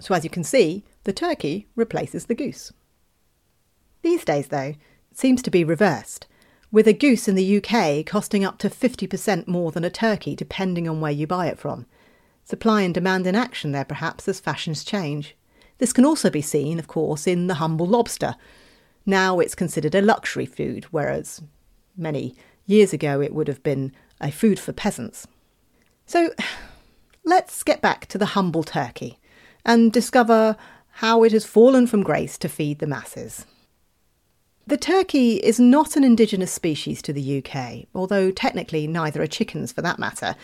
So, 0.00 0.14
as 0.14 0.24
you 0.24 0.30
can 0.30 0.44
see, 0.44 0.84
the 1.04 1.12
turkey 1.12 1.68
replaces 1.76 2.26
the 2.26 2.34
goose. 2.34 2.72
These 4.02 4.24
days, 4.24 4.48
though, 4.48 4.74
it 5.10 5.18
seems 5.18 5.42
to 5.42 5.50
be 5.50 5.62
reversed 5.62 6.26
with 6.72 6.86
a 6.86 6.92
goose 6.92 7.28
in 7.28 7.34
the 7.34 7.62
UK 7.62 8.06
costing 8.06 8.44
up 8.44 8.58
to 8.58 8.70
50% 8.70 9.48
more 9.48 9.72
than 9.72 9.84
a 9.84 9.90
turkey, 9.90 10.34
depending 10.34 10.88
on 10.88 11.00
where 11.00 11.12
you 11.12 11.26
buy 11.26 11.48
it 11.48 11.58
from. 11.58 11.86
Supply 12.50 12.82
and 12.82 12.92
demand 12.92 13.28
in 13.28 13.36
action 13.36 13.70
there, 13.70 13.84
perhaps, 13.84 14.26
as 14.26 14.40
fashions 14.40 14.82
change. 14.82 15.36
This 15.78 15.92
can 15.92 16.04
also 16.04 16.30
be 16.30 16.42
seen, 16.42 16.80
of 16.80 16.88
course, 16.88 17.28
in 17.28 17.46
the 17.46 17.54
humble 17.54 17.86
lobster. 17.86 18.34
Now 19.06 19.38
it's 19.38 19.54
considered 19.54 19.94
a 19.94 20.02
luxury 20.02 20.46
food, 20.46 20.84
whereas 20.90 21.40
many 21.96 22.34
years 22.66 22.92
ago 22.92 23.20
it 23.20 23.32
would 23.32 23.46
have 23.46 23.62
been 23.62 23.92
a 24.20 24.32
food 24.32 24.58
for 24.58 24.72
peasants. 24.72 25.28
So 26.06 26.34
let's 27.24 27.62
get 27.62 27.80
back 27.80 28.06
to 28.06 28.18
the 28.18 28.26
humble 28.34 28.64
turkey 28.64 29.20
and 29.64 29.92
discover 29.92 30.56
how 30.94 31.22
it 31.22 31.30
has 31.30 31.46
fallen 31.46 31.86
from 31.86 32.02
grace 32.02 32.36
to 32.38 32.48
feed 32.48 32.80
the 32.80 32.88
masses. 32.88 33.46
The 34.66 34.76
turkey 34.76 35.36
is 35.36 35.60
not 35.60 35.94
an 35.94 36.02
indigenous 36.02 36.50
species 36.50 37.00
to 37.02 37.12
the 37.12 37.44
UK, 37.44 37.86
although 37.94 38.32
technically 38.32 38.88
neither 38.88 39.22
are 39.22 39.28
chickens 39.28 39.70
for 39.70 39.82
that 39.82 40.00
matter. 40.00 40.34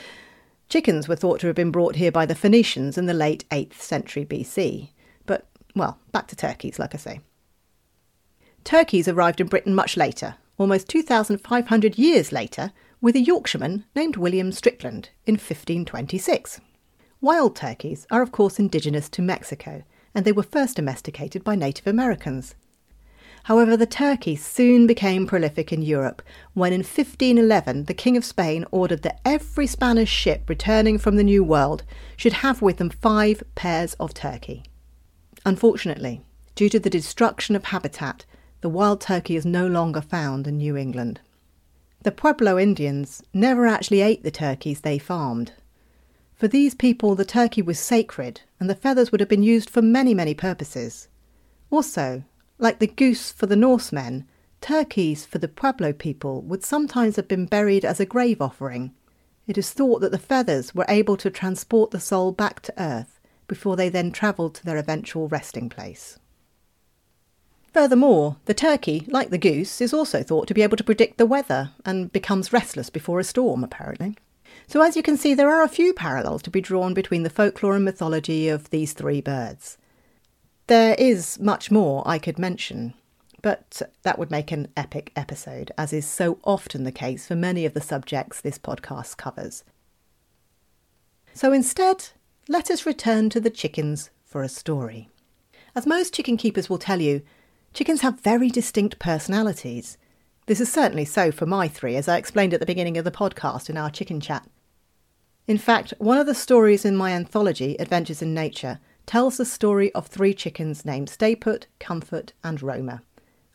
Chickens 0.68 1.06
were 1.06 1.16
thought 1.16 1.40
to 1.40 1.46
have 1.46 1.56
been 1.56 1.70
brought 1.70 1.96
here 1.96 2.10
by 2.10 2.26
the 2.26 2.34
Phoenicians 2.34 2.98
in 2.98 3.06
the 3.06 3.14
late 3.14 3.44
8th 3.50 3.74
century 3.74 4.24
BC. 4.24 4.90
But, 5.24 5.46
well, 5.74 5.98
back 6.12 6.26
to 6.28 6.36
turkeys, 6.36 6.78
like 6.78 6.94
I 6.94 6.98
say. 6.98 7.20
Turkeys 8.64 9.06
arrived 9.06 9.40
in 9.40 9.46
Britain 9.46 9.74
much 9.74 9.96
later, 9.96 10.34
almost 10.58 10.88
2,500 10.88 11.98
years 11.98 12.32
later, 12.32 12.72
with 13.00 13.14
a 13.14 13.20
Yorkshireman 13.20 13.84
named 13.94 14.16
William 14.16 14.50
Strickland 14.50 15.10
in 15.24 15.34
1526. 15.34 16.60
Wild 17.20 17.54
turkeys 17.54 18.06
are, 18.10 18.22
of 18.22 18.32
course, 18.32 18.58
indigenous 18.58 19.08
to 19.10 19.22
Mexico, 19.22 19.84
and 20.14 20.24
they 20.24 20.32
were 20.32 20.42
first 20.42 20.76
domesticated 20.76 21.44
by 21.44 21.54
Native 21.54 21.86
Americans. 21.86 22.56
However, 23.46 23.76
the 23.76 23.86
turkey 23.86 24.34
soon 24.34 24.88
became 24.88 25.24
prolific 25.24 25.72
in 25.72 25.80
Europe 25.80 26.20
when 26.54 26.72
in 26.72 26.80
1511 26.80 27.84
the 27.84 27.94
King 27.94 28.16
of 28.16 28.24
Spain 28.24 28.66
ordered 28.72 29.02
that 29.02 29.20
every 29.24 29.68
Spanish 29.68 30.10
ship 30.10 30.48
returning 30.48 30.98
from 30.98 31.14
the 31.14 31.22
New 31.22 31.44
World 31.44 31.84
should 32.16 32.32
have 32.42 32.60
with 32.60 32.78
them 32.78 32.90
five 32.90 33.44
pairs 33.54 33.94
of 34.00 34.12
turkey. 34.12 34.64
Unfortunately, 35.44 36.22
due 36.56 36.68
to 36.68 36.80
the 36.80 36.90
destruction 36.90 37.54
of 37.54 37.66
habitat, 37.66 38.24
the 38.62 38.68
wild 38.68 39.00
turkey 39.00 39.36
is 39.36 39.46
no 39.46 39.68
longer 39.68 40.00
found 40.00 40.48
in 40.48 40.56
New 40.56 40.76
England. 40.76 41.20
The 42.02 42.10
Pueblo 42.10 42.58
Indians 42.58 43.22
never 43.32 43.64
actually 43.68 44.00
ate 44.00 44.24
the 44.24 44.32
turkeys 44.32 44.80
they 44.80 44.98
farmed. 44.98 45.52
For 46.34 46.48
these 46.48 46.74
people, 46.74 47.14
the 47.14 47.24
turkey 47.24 47.62
was 47.62 47.78
sacred, 47.78 48.40
and 48.58 48.68
the 48.68 48.74
feathers 48.74 49.12
would 49.12 49.20
have 49.20 49.28
been 49.28 49.44
used 49.44 49.70
for 49.70 49.82
many, 49.82 50.14
many 50.14 50.34
purposes. 50.34 51.06
Also, 51.70 52.24
like 52.58 52.78
the 52.78 52.86
goose 52.86 53.32
for 53.32 53.46
the 53.46 53.56
Norsemen, 53.56 54.26
turkeys 54.60 55.26
for 55.26 55.38
the 55.38 55.48
Pueblo 55.48 55.92
people 55.92 56.42
would 56.42 56.64
sometimes 56.64 57.16
have 57.16 57.28
been 57.28 57.46
buried 57.46 57.84
as 57.84 58.00
a 58.00 58.06
grave 58.06 58.40
offering. 58.40 58.92
It 59.46 59.58
is 59.58 59.70
thought 59.70 60.00
that 60.00 60.12
the 60.12 60.18
feathers 60.18 60.74
were 60.74 60.86
able 60.88 61.16
to 61.18 61.30
transport 61.30 61.90
the 61.90 62.00
soul 62.00 62.32
back 62.32 62.60
to 62.62 62.82
earth 62.82 63.20
before 63.46 63.76
they 63.76 63.88
then 63.88 64.10
travelled 64.10 64.54
to 64.56 64.64
their 64.64 64.76
eventual 64.76 65.28
resting 65.28 65.68
place. 65.68 66.18
Furthermore, 67.72 68.36
the 68.46 68.54
turkey, 68.54 69.06
like 69.08 69.28
the 69.30 69.38
goose, 69.38 69.80
is 69.80 69.92
also 69.92 70.22
thought 70.22 70.48
to 70.48 70.54
be 70.54 70.62
able 70.62 70.78
to 70.78 70.84
predict 70.84 71.18
the 71.18 71.26
weather 71.26 71.72
and 71.84 72.10
becomes 72.10 72.52
restless 72.52 72.88
before 72.88 73.20
a 73.20 73.24
storm, 73.24 73.62
apparently. 73.62 74.16
So, 74.66 74.80
as 74.82 74.96
you 74.96 75.02
can 75.02 75.18
see, 75.18 75.34
there 75.34 75.50
are 75.50 75.62
a 75.62 75.68
few 75.68 75.92
parallels 75.92 76.42
to 76.42 76.50
be 76.50 76.62
drawn 76.62 76.94
between 76.94 77.22
the 77.22 77.30
folklore 77.30 77.76
and 77.76 77.84
mythology 77.84 78.48
of 78.48 78.70
these 78.70 78.94
three 78.94 79.20
birds. 79.20 79.76
There 80.68 80.96
is 80.98 81.38
much 81.38 81.70
more 81.70 82.02
I 82.06 82.18
could 82.18 82.40
mention, 82.40 82.94
but 83.40 83.82
that 84.02 84.18
would 84.18 84.32
make 84.32 84.50
an 84.50 84.66
epic 84.76 85.12
episode, 85.14 85.70
as 85.78 85.92
is 85.92 86.06
so 86.06 86.40
often 86.42 86.82
the 86.82 86.90
case 86.90 87.28
for 87.28 87.36
many 87.36 87.64
of 87.64 87.72
the 87.72 87.80
subjects 87.80 88.40
this 88.40 88.58
podcast 88.58 89.16
covers. 89.16 89.62
So 91.32 91.52
instead, 91.52 92.08
let 92.48 92.68
us 92.68 92.84
return 92.84 93.30
to 93.30 93.40
the 93.40 93.50
chickens 93.50 94.10
for 94.24 94.42
a 94.42 94.48
story. 94.48 95.08
As 95.76 95.86
most 95.86 96.12
chicken 96.14 96.36
keepers 96.36 96.68
will 96.68 96.78
tell 96.78 97.00
you, 97.00 97.22
chickens 97.72 98.00
have 98.00 98.20
very 98.20 98.48
distinct 98.48 98.98
personalities. 98.98 99.98
This 100.46 100.60
is 100.60 100.72
certainly 100.72 101.04
so 101.04 101.30
for 101.30 101.46
my 101.46 101.68
three, 101.68 101.94
as 101.94 102.08
I 102.08 102.16
explained 102.16 102.54
at 102.54 102.58
the 102.58 102.66
beginning 102.66 102.98
of 102.98 103.04
the 103.04 103.12
podcast 103.12 103.70
in 103.70 103.76
our 103.76 103.90
chicken 103.90 104.20
chat. 104.20 104.48
In 105.46 105.58
fact, 105.58 105.94
one 105.98 106.18
of 106.18 106.26
the 106.26 106.34
stories 106.34 106.84
in 106.84 106.96
my 106.96 107.12
anthology, 107.12 107.76
Adventures 107.78 108.20
in 108.20 108.34
Nature, 108.34 108.80
tells 109.06 109.36
the 109.36 109.44
story 109.44 109.92
of 109.94 110.06
three 110.06 110.34
chickens 110.34 110.84
named 110.84 111.08
Stayput, 111.08 111.64
Comfort, 111.78 112.32
and 112.44 112.62
Roma. 112.62 113.02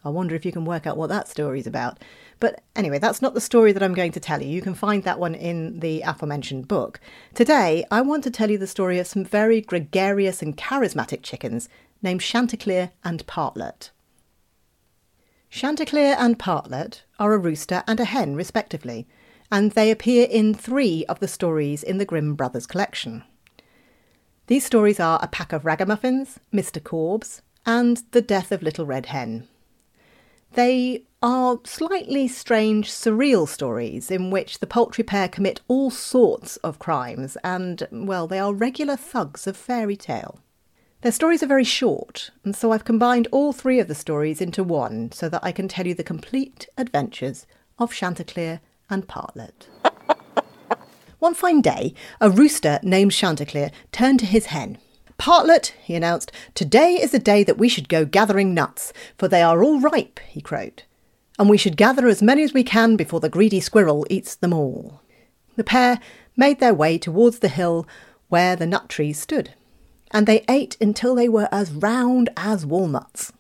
I 0.04 0.10
wonder 0.10 0.34
if 0.34 0.46
you 0.46 0.52
can 0.52 0.66
work 0.66 0.88
out 0.88 0.98
what 0.98 1.10
that 1.10 1.28
story 1.28 1.60
is 1.60 1.68
about. 1.68 2.00
But 2.40 2.64
anyway, 2.76 2.98
that's 2.98 3.22
not 3.22 3.36
the 3.36 3.42
story 3.42 3.72
that 3.72 3.84
I'm 3.84 3.94
going 3.94 4.12
to 4.14 4.20
tell 4.20 4.42
you. 4.42 4.50
You 4.50 4.62
can 4.62 4.74
find 4.74 5.04
that 5.04 5.20
one 5.20 5.36
in 5.36 5.80
the 5.80 6.02
aforementioned 6.02 6.68
book. 6.68 7.00
Today, 7.36 7.86
I 7.92 8.02
want 8.02 8.24
to 8.24 8.32
tell 8.32 8.50
you 8.50 8.58
the 8.58 8.66
story 8.66 8.98
of 8.98 9.06
some 9.06 9.24
very 9.24 9.62
gregarious 9.62 10.42
and 10.42 10.58
charismatic 10.58 11.22
chickens 11.22 11.70
named 12.02 12.22
Chanticleer 12.22 12.92
and 13.04 13.26
Partlet. 13.28 13.92
Chanticleer 15.52 16.16
and 16.18 16.40
Partlet 16.40 17.04
are 17.20 17.34
a 17.34 17.38
rooster 17.38 17.84
and 17.86 18.00
a 18.00 18.06
hen, 18.06 18.36
respectively, 18.36 19.08
and 19.52 19.72
they 19.72 19.92
appear 19.92 20.28
in 20.32 20.54
three 20.54 21.06
of 21.10 21.20
the 21.20 21.28
stories 21.28 21.84
in 21.84 22.00
the 22.00 22.06
Grimm 22.06 22.34
Brothers 22.36 22.66
collection. 22.66 23.24
These 24.52 24.66
stories 24.66 25.00
are 25.00 25.18
A 25.24 25.30
Pack 25.30 25.54
of 25.54 25.64
Ragamuffins, 25.64 26.38
Mr. 26.54 26.84
Korbes, 26.84 27.40
and 27.66 28.04
The 28.12 28.22
Death 28.22 28.52
of 28.52 28.62
Little 28.62 28.86
Red 28.86 29.06
Hen. 29.06 29.48
They 30.56 31.06
are 31.24 31.62
slightly 31.64 32.28
strange, 32.28 32.92
surreal 32.92 33.48
stories 33.48 34.12
in 34.12 34.30
which 34.30 34.60
the 34.60 34.68
poultry 34.68 35.06
pair 35.06 35.30
commit 35.30 35.62
all 35.70 35.90
sorts 35.90 36.58
of 36.58 36.80
crimes 36.80 37.38
and, 37.46 37.88
well, 37.94 38.28
they 38.28 38.40
are 38.40 38.54
regular 38.54 38.98
thugs 38.98 39.48
of 39.48 39.56
fairy 39.56 39.96
tale. 39.96 40.42
Their 41.00 41.14
stories 41.14 41.42
are 41.42 41.48
very 41.48 41.64
short, 41.64 42.32
and 42.44 42.54
so 42.54 42.74
I've 42.74 42.84
combined 42.84 43.30
all 43.32 43.54
three 43.54 43.80
of 43.80 43.88
the 43.88 43.96
stories 43.96 44.42
into 44.42 44.66
one 44.66 45.14
so 45.14 45.30
that 45.30 45.46
I 45.46 45.54
can 45.54 45.70
tell 45.70 45.88
you 45.88 45.94
the 45.94 46.04
complete 46.04 46.68
adventures 46.78 47.48
of 47.80 47.94
Chanticleer 47.94 48.60
and 48.90 49.08
Partlet. 49.08 49.70
One 51.22 51.36
fine 51.36 51.62
day, 51.62 51.94
a 52.20 52.32
rooster 52.32 52.80
named 52.82 53.12
Chanticleer 53.12 53.70
turned 53.92 54.20
to 54.22 54.26
his 54.26 54.48
hen. 54.48 54.80
Partlet, 55.20 55.76
he 55.84 55.94
announced, 55.94 56.32
today 56.56 56.96
is 57.00 57.12
the 57.12 57.20
day 57.20 57.44
that 57.44 57.60
we 57.60 57.70
should 57.70 57.90
go 57.90 58.06
gathering 58.06 58.56
nuts, 58.56 58.92
for 59.20 59.28
they 59.28 59.44
are 59.44 59.64
all 59.64 59.80
ripe, 59.80 60.20
he 60.28 60.42
crowed. 60.42 60.82
And 61.38 61.48
we 61.48 61.60
should 61.60 61.78
gather 61.78 62.08
as 62.08 62.24
many 62.24 62.42
as 62.42 62.56
we 62.56 62.64
can 62.64 62.96
before 62.96 63.20
the 63.20 63.30
greedy 63.30 63.60
squirrel 63.60 64.08
eats 64.10 64.34
them 64.34 64.52
all. 64.52 65.04
The 65.58 65.64
pair 65.64 66.00
made 66.36 66.60
their 66.60 66.74
way 66.74 66.98
towards 66.98 67.38
the 67.38 67.50
hill 67.50 67.88
where 68.30 68.56
the 68.56 68.66
nut 68.66 68.90
trees 68.90 69.20
stood, 69.20 69.54
and 70.10 70.26
they 70.26 70.44
ate 70.50 70.76
until 70.82 71.14
they 71.14 71.30
were 71.30 71.50
as 71.52 71.72
round 71.72 72.32
as 72.36 72.66
walnuts. 72.66 73.32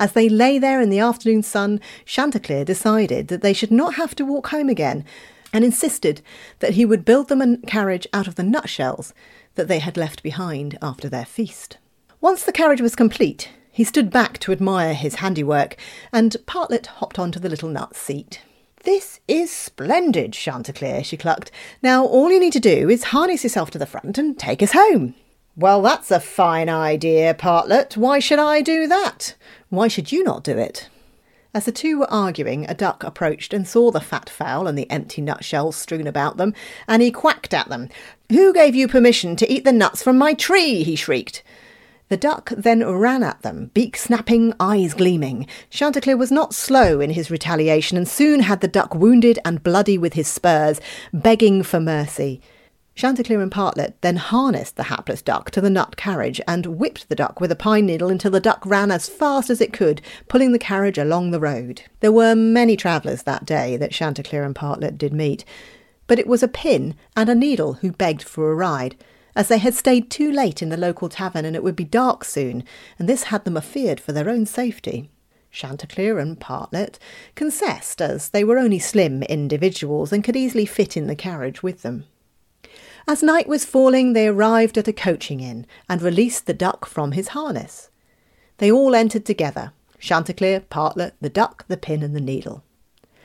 As 0.00 0.14
they 0.14 0.28
lay 0.28 0.58
there 0.58 0.80
in 0.80 0.90
the 0.90 0.98
afternoon 0.98 1.44
sun, 1.44 1.80
Chanticleer 2.04 2.64
decided 2.64 3.28
that 3.28 3.42
they 3.42 3.52
should 3.52 3.70
not 3.70 3.94
have 3.94 4.16
to 4.16 4.24
walk 4.24 4.48
home 4.48 4.68
again, 4.68 5.04
and 5.52 5.64
insisted 5.64 6.22
that 6.60 6.74
he 6.74 6.84
would 6.84 7.04
build 7.04 7.28
them 7.28 7.40
a 7.40 7.56
carriage 7.66 8.06
out 8.12 8.26
of 8.26 8.36
the 8.36 8.42
nutshells 8.42 9.12
that 9.54 9.68
they 9.68 9.78
had 9.78 9.96
left 9.96 10.22
behind 10.22 10.78
after 10.80 11.08
their 11.08 11.24
feast. 11.24 11.78
Once 12.20 12.44
the 12.44 12.52
carriage 12.52 12.80
was 12.80 12.96
complete, 12.96 13.50
he 13.70 13.84
stood 13.84 14.10
back 14.10 14.38
to 14.38 14.52
admire 14.52 14.94
his 14.94 15.16
handiwork, 15.16 15.76
and 16.12 16.36
Partlet 16.46 16.86
hopped 16.86 17.18
onto 17.18 17.40
the 17.40 17.48
little 17.48 17.68
nut 17.68 17.96
seat. 17.96 18.40
This 18.84 19.20
is 19.28 19.50
splendid, 19.50 20.32
Chanticleer, 20.32 21.04
she 21.04 21.16
clucked. 21.16 21.50
Now 21.82 22.04
all 22.04 22.30
you 22.30 22.40
need 22.40 22.52
to 22.54 22.60
do 22.60 22.90
is 22.90 23.04
harness 23.04 23.44
yourself 23.44 23.70
to 23.72 23.78
the 23.78 23.86
front 23.86 24.18
and 24.18 24.38
take 24.38 24.62
us 24.62 24.72
home. 24.72 25.14
Well, 25.56 25.82
that's 25.82 26.10
a 26.10 26.18
fine 26.18 26.68
idea, 26.68 27.34
Partlet. 27.34 27.96
Why 27.96 28.18
should 28.18 28.38
I 28.38 28.62
do 28.62 28.86
that? 28.86 29.34
Why 29.68 29.88
should 29.88 30.10
you 30.10 30.24
not 30.24 30.44
do 30.44 30.56
it? 30.58 30.88
As 31.54 31.66
the 31.66 31.72
two 31.72 31.98
were 31.98 32.10
arguing, 32.10 32.64
a 32.66 32.74
duck 32.74 33.04
approached 33.04 33.52
and 33.52 33.68
saw 33.68 33.90
the 33.90 34.00
fat 34.00 34.30
fowl 34.30 34.66
and 34.66 34.78
the 34.78 34.90
empty 34.90 35.20
nutshells 35.20 35.76
strewn 35.76 36.06
about 36.06 36.38
them, 36.38 36.54
and 36.88 37.02
he 37.02 37.10
quacked 37.10 37.52
at 37.52 37.68
them. 37.68 37.90
Who 38.30 38.54
gave 38.54 38.74
you 38.74 38.88
permission 38.88 39.36
to 39.36 39.52
eat 39.52 39.64
the 39.64 39.72
nuts 39.72 40.02
from 40.02 40.16
my 40.16 40.32
tree? 40.32 40.82
he 40.82 40.96
shrieked. 40.96 41.42
The 42.08 42.16
duck 42.16 42.52
then 42.56 42.86
ran 42.86 43.22
at 43.22 43.42
them, 43.42 43.70
beak 43.74 43.98
snapping, 43.98 44.54
eyes 44.60 44.94
gleaming. 44.94 45.46
Chanticleer 45.68 46.16
was 46.16 46.32
not 46.32 46.54
slow 46.54 47.00
in 47.00 47.10
his 47.10 47.30
retaliation, 47.30 47.98
and 47.98 48.08
soon 48.08 48.40
had 48.40 48.62
the 48.62 48.68
duck 48.68 48.94
wounded 48.94 49.38
and 49.44 49.62
bloody 49.62 49.98
with 49.98 50.14
his 50.14 50.28
spurs, 50.28 50.80
begging 51.12 51.62
for 51.62 51.80
mercy. 51.80 52.40
Chanticleer 52.94 53.40
and 53.40 53.50
Partlet 53.50 53.94
then 54.02 54.16
harnessed 54.16 54.76
the 54.76 54.84
hapless 54.84 55.22
duck 55.22 55.50
to 55.52 55.60
the 55.60 55.70
nut 55.70 55.96
carriage 55.96 56.40
and 56.46 56.66
whipped 56.66 57.08
the 57.08 57.14
duck 57.14 57.40
with 57.40 57.50
a 57.50 57.56
pine 57.56 57.86
needle 57.86 58.10
until 58.10 58.30
the 58.30 58.40
duck 58.40 58.64
ran 58.66 58.90
as 58.90 59.08
fast 59.08 59.48
as 59.48 59.60
it 59.60 59.72
could, 59.72 60.02
pulling 60.28 60.52
the 60.52 60.58
carriage 60.58 60.98
along 60.98 61.30
the 61.30 61.40
road. 61.40 61.82
There 62.00 62.12
were 62.12 62.34
many 62.34 62.76
travellers 62.76 63.22
that 63.22 63.46
day 63.46 63.76
that 63.78 63.92
Chanticleer 63.92 64.44
and 64.44 64.54
Partlet 64.54 64.98
did 64.98 65.14
meet, 65.14 65.44
but 66.06 66.18
it 66.18 66.26
was 66.26 66.42
a 66.42 66.48
pin 66.48 66.94
and 67.16 67.30
a 67.30 67.34
needle 67.34 67.74
who 67.74 67.92
begged 67.92 68.22
for 68.22 68.52
a 68.52 68.54
ride, 68.54 68.96
as 69.34 69.48
they 69.48 69.58
had 69.58 69.74
stayed 69.74 70.10
too 70.10 70.30
late 70.30 70.60
in 70.60 70.68
the 70.68 70.76
local 70.76 71.08
tavern 71.08 71.46
and 71.46 71.56
it 71.56 71.62
would 71.62 71.76
be 71.76 71.84
dark 71.84 72.24
soon, 72.24 72.62
and 72.98 73.08
this 73.08 73.24
had 73.24 73.44
them 73.44 73.56
afeared 73.56 74.00
for 74.00 74.12
their 74.12 74.28
own 74.28 74.44
safety. 74.44 75.08
Chanticleer 75.50 76.18
and 76.18 76.38
Partlet 76.38 76.98
concessed, 77.34 78.02
as 78.02 78.28
they 78.28 78.44
were 78.44 78.58
only 78.58 78.78
slim 78.78 79.22
individuals 79.22 80.12
and 80.12 80.22
could 80.22 80.36
easily 80.36 80.66
fit 80.66 80.96
in 80.96 81.06
the 81.06 81.16
carriage 81.16 81.62
with 81.62 81.80
them. 81.82 82.04
As 83.06 83.22
night 83.22 83.48
was 83.48 83.64
falling, 83.64 84.12
they 84.12 84.28
arrived 84.28 84.78
at 84.78 84.88
a 84.88 84.92
coaching 84.92 85.40
inn 85.40 85.66
and 85.88 86.00
released 86.00 86.46
the 86.46 86.54
duck 86.54 86.86
from 86.86 87.12
his 87.12 87.28
harness. 87.28 87.90
They 88.58 88.70
all 88.70 88.94
entered 88.94 89.24
together 89.24 89.72
Chanticleer, 89.98 90.60
Partlet, 90.60 91.14
the 91.20 91.28
duck, 91.28 91.64
the 91.68 91.76
pin, 91.76 92.02
and 92.02 92.14
the 92.14 92.20
needle. 92.20 92.64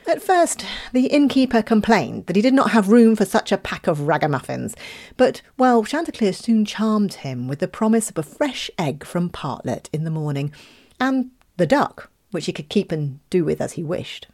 At 0.06 0.22
first, 0.22 0.64
the 0.92 1.06
innkeeper 1.06 1.60
complained 1.60 2.26
that 2.26 2.36
he 2.36 2.40
did 2.40 2.54
not 2.54 2.70
have 2.70 2.88
room 2.88 3.14
for 3.14 3.24
such 3.24 3.52
a 3.52 3.58
pack 3.58 3.86
of 3.86 4.06
ragamuffins, 4.06 4.74
but, 5.16 5.42
well, 5.58 5.84
Chanticleer 5.84 6.32
soon 6.32 6.64
charmed 6.64 7.14
him 7.14 7.46
with 7.46 7.58
the 7.58 7.68
promise 7.68 8.08
of 8.08 8.16
a 8.16 8.22
fresh 8.22 8.70
egg 8.78 9.04
from 9.04 9.28
Partlet 9.28 9.90
in 9.92 10.04
the 10.04 10.10
morning, 10.10 10.52
and 10.98 11.30
the 11.58 11.66
duck, 11.66 12.10
which 12.30 12.46
he 12.46 12.52
could 12.52 12.68
keep 12.68 12.90
and 12.90 13.20
do 13.28 13.44
with 13.44 13.60
as 13.60 13.72
he 13.72 13.82
wished. 13.82 14.28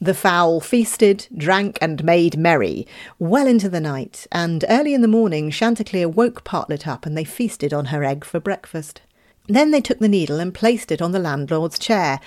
The 0.00 0.12
fowl 0.12 0.60
feasted, 0.60 1.26
drank, 1.34 1.78
and 1.80 2.04
made 2.04 2.36
merry 2.36 2.86
well 3.18 3.46
into 3.46 3.70
the 3.70 3.80
night, 3.80 4.26
and 4.30 4.62
early 4.68 4.92
in 4.92 5.00
the 5.00 5.08
morning 5.08 5.50
Chanticleer 5.50 6.06
woke 6.06 6.44
Partlet 6.44 6.86
up 6.86 7.06
and 7.06 7.16
they 7.16 7.24
feasted 7.24 7.72
on 7.72 7.86
her 7.86 8.04
egg 8.04 8.22
for 8.22 8.38
breakfast. 8.38 9.00
Then 9.48 9.70
they 9.70 9.80
took 9.80 9.98
the 9.98 10.08
needle 10.08 10.38
and 10.38 10.52
placed 10.52 10.92
it 10.92 11.00
on 11.00 11.12
the 11.12 11.18
landlord's 11.18 11.78
chair, 11.78 12.20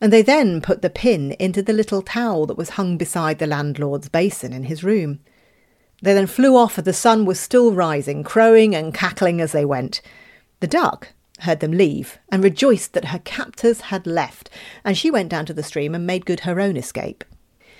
and 0.00 0.12
they 0.12 0.22
then 0.22 0.60
put 0.60 0.82
the 0.82 0.90
pin 0.90 1.32
into 1.38 1.62
the 1.62 1.72
little 1.72 2.02
towel 2.02 2.46
that 2.46 2.58
was 2.58 2.70
hung 2.70 2.96
beside 2.96 3.38
the 3.38 3.46
landlord's 3.46 4.08
basin 4.08 4.52
in 4.52 4.64
his 4.64 4.82
room. 4.82 5.20
They 6.02 6.14
then 6.14 6.26
flew 6.26 6.56
off, 6.56 6.78
and 6.78 6.84
the 6.84 6.92
sun 6.92 7.26
was 7.26 7.38
still 7.38 7.72
rising, 7.72 8.24
crowing 8.24 8.74
and 8.74 8.92
cackling 8.92 9.40
as 9.40 9.52
they 9.52 9.64
went. 9.64 10.00
The 10.58 10.66
duck 10.66 11.10
heard 11.40 11.60
them 11.60 11.72
leave 11.72 12.18
and 12.30 12.42
rejoiced 12.42 12.92
that 12.92 13.06
her 13.06 13.18
captors 13.20 13.82
had 13.82 14.06
left, 14.06 14.50
and 14.84 14.96
she 14.96 15.10
went 15.10 15.28
down 15.28 15.46
to 15.46 15.52
the 15.52 15.62
stream 15.62 15.94
and 15.94 16.06
made 16.06 16.26
good 16.26 16.40
her 16.40 16.60
own 16.60 16.76
escape. 16.76 17.24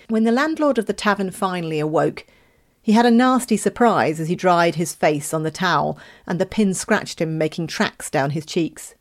When 0.08 0.24
the 0.24 0.32
landlord 0.32 0.78
of 0.78 0.86
the 0.86 0.92
tavern 0.92 1.30
finally 1.30 1.80
awoke, 1.80 2.26
he 2.82 2.92
had 2.92 3.06
a 3.06 3.10
nasty 3.10 3.56
surprise 3.56 4.20
as 4.20 4.28
he 4.28 4.36
dried 4.36 4.74
his 4.74 4.94
face 4.94 5.32
on 5.32 5.42
the 5.42 5.50
towel, 5.50 5.98
and 6.26 6.38
the 6.38 6.44
pin 6.44 6.74
scratched 6.74 7.20
him, 7.20 7.38
making 7.38 7.66
tracks 7.66 8.10
down 8.10 8.30
his 8.30 8.44
cheeks. 8.44 8.94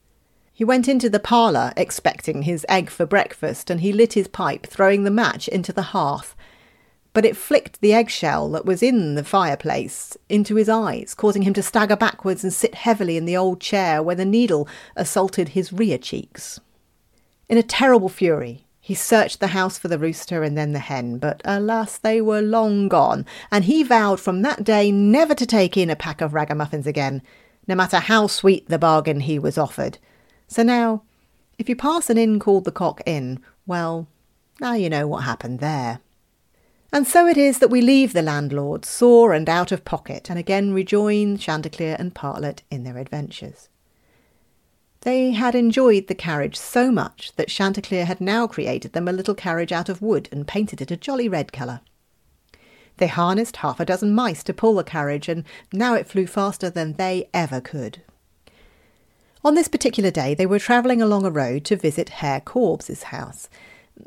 He 0.54 0.64
went 0.64 0.88
into 0.88 1.10
the 1.10 1.20
parlour, 1.20 1.74
expecting 1.76 2.44
his 2.44 2.66
egg 2.70 2.90
for 2.90 3.06
breakfast, 3.06 3.70
and 3.70 3.82
he 3.82 3.92
lit 3.92 4.14
his 4.14 4.30
pipe, 4.30 4.66
throwing 4.66 5.04
the 5.04 5.12
match 5.12 5.50
into 5.50 5.74
the 5.74 5.82
hearth. 5.82 6.36
But 7.14 7.26
it 7.26 7.38
flicked 7.38 7.80
the 7.80 7.94
eggshell 7.94 8.50
that 8.50 8.66
was 8.66 8.82
in 8.82 9.14
the 9.16 9.24
fireplace 9.24 10.18
into 10.30 10.56
his 10.56 10.68
eyes, 10.68 11.14
causing 11.14 11.44
him 11.44 11.54
to 11.54 11.64
stagger 11.64 11.96
backwards 11.96 12.44
and 12.44 12.52
sit 12.52 12.74
heavily 12.74 13.18
in 13.18 13.26
the 13.26 13.38
old 13.38 13.62
chair 13.62 14.02
where 14.02 14.16
the 14.16 14.26
needle 14.26 14.68
assaulted 14.96 15.50
his 15.50 15.72
rear 15.72 16.00
cheeks. 16.00 16.60
In 17.48 17.58
a 17.58 17.64
terrible 17.64 18.10
fury, 18.10 18.66
he 18.80 18.96
searched 18.96 19.40
the 19.40 19.48
house 19.48 19.78
for 19.78 19.88
the 19.88 19.98
rooster 19.98 20.44
and 20.44 20.58
then 20.58 20.74
the 20.74 20.80
hen, 20.80 21.18
but 21.18 21.42
alas, 21.46 21.98
they 21.98 22.20
were 22.20 22.42
long 22.42 22.90
gone, 22.90 23.26
and 23.50 23.64
he 23.64 23.82
vowed 23.82 24.20
from 24.20 24.42
that 24.42 24.64
day 24.64 24.92
never 24.92 25.34
to 25.36 25.46
take 25.46 25.78
in 25.78 25.90
a 25.90 25.96
pack 25.96 26.20
of 26.20 26.34
ragamuffins 26.34 26.86
again, 26.86 27.22
no 27.66 27.76
matter 27.76 28.00
how 28.00 28.28
sweet 28.28 28.68
the 28.68 28.78
bargain 28.78 29.22
he 29.22 29.40
was 29.40 29.58
offered. 29.58 30.00
So 30.48 30.64
now, 30.64 31.04
if 31.58 31.70
you 31.70 31.78
pass 31.78 32.10
an 32.10 32.18
inn 32.18 32.40
called 32.40 32.66
the 32.66 32.74
Cock 32.74 33.02
Inn, 33.06 33.40
well, 33.66 34.08
now 34.60 34.74
you 34.74 34.90
know 34.90 35.08
what 35.08 35.24
happened 35.24 35.60
there. 35.60 36.02
And 36.94 37.08
so 37.08 37.26
it 37.26 37.38
is 37.38 37.58
that 37.58 37.72
we 37.72 37.82
leave 37.82 38.14
the 38.14 38.22
landlord, 38.22 38.86
sore 38.86 39.34
and 39.34 39.50
out 39.50 39.72
of 39.72 39.84
pocket, 39.84 40.30
and 40.30 40.38
again 40.38 40.74
rejoin 40.74 41.40
Chanticleer 41.40 41.96
and 41.98 42.14
Partlet 42.14 42.62
in 42.70 42.84
their 42.84 43.00
adventures. 43.00 43.68
They 45.02 45.32
had 45.32 45.56
enjoyed 45.56 46.06
the 46.06 46.14
carriage 46.14 46.56
so 46.56 46.92
much 46.92 47.34
that 47.36 47.48
Chanticleer 47.48 48.06
had 48.06 48.22
now 48.22 48.46
created 48.46 48.94
them 48.94 49.08
a 49.08 49.12
little 49.12 49.34
carriage 49.34 49.72
out 49.72 49.90
of 49.90 50.04
wood 50.04 50.30
and 50.32 50.48
painted 50.48 50.82
it 50.82 50.92
a 50.92 50.96
jolly 50.96 51.28
red 51.28 51.52
colour. 51.52 51.82
They 52.98 53.08
harnessed 53.08 53.58
half 53.58 53.80
a 53.80 53.86
dozen 53.86 54.14
mice 54.14 54.44
to 54.44 54.54
pull 54.54 54.76
the 54.76 54.84
carriage, 54.84 55.28
and 55.28 55.46
now 55.74 55.96
it 55.96 56.06
flew 56.06 56.28
faster 56.28 56.70
than 56.70 56.94
they 56.94 57.28
ever 57.34 57.60
could. 57.60 58.04
On 59.44 59.56
this 59.56 59.68
particular 59.68 60.12
day, 60.12 60.36
they 60.36 60.46
were 60.46 60.60
travelling 60.60 61.02
along 61.02 61.26
a 61.26 61.32
road 61.32 61.66
to 61.66 61.76
visit 61.76 62.10
Herr 62.10 62.40
Korbes's 62.40 63.04
house. 63.04 63.50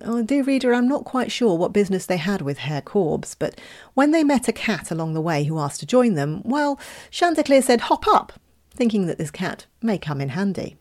Oh, 0.03 0.23
dear 0.23 0.43
reader, 0.43 0.75
I'm 0.75 0.89
not 0.89 1.05
quite 1.05 1.31
sure 1.33 1.57
what 1.57 1.73
business 1.73 2.07
they 2.07 2.17
had 2.17 2.43
with 2.43 2.59
Herr 2.59 2.83
Korbes, 2.83 3.35
but 3.39 3.61
when 3.95 4.11
they 4.11 4.25
met 4.25 4.49
a 4.49 4.53
cat 4.53 4.91
along 4.91 5.15
the 5.15 5.21
way 5.21 5.45
who 5.45 5.59
asked 5.59 5.81
to 5.81 5.87
join 5.87 6.15
them, 6.15 6.43
well, 6.45 6.79
Chanticleer 7.11 7.63
said, 7.63 7.83
Hop 7.83 8.07
up, 8.07 8.33
thinking 8.71 9.07
that 9.07 9.19
this 9.19 9.31
cat 9.31 9.67
may 9.81 9.97
come 9.97 10.21
in 10.21 10.31
handy. 10.31 10.77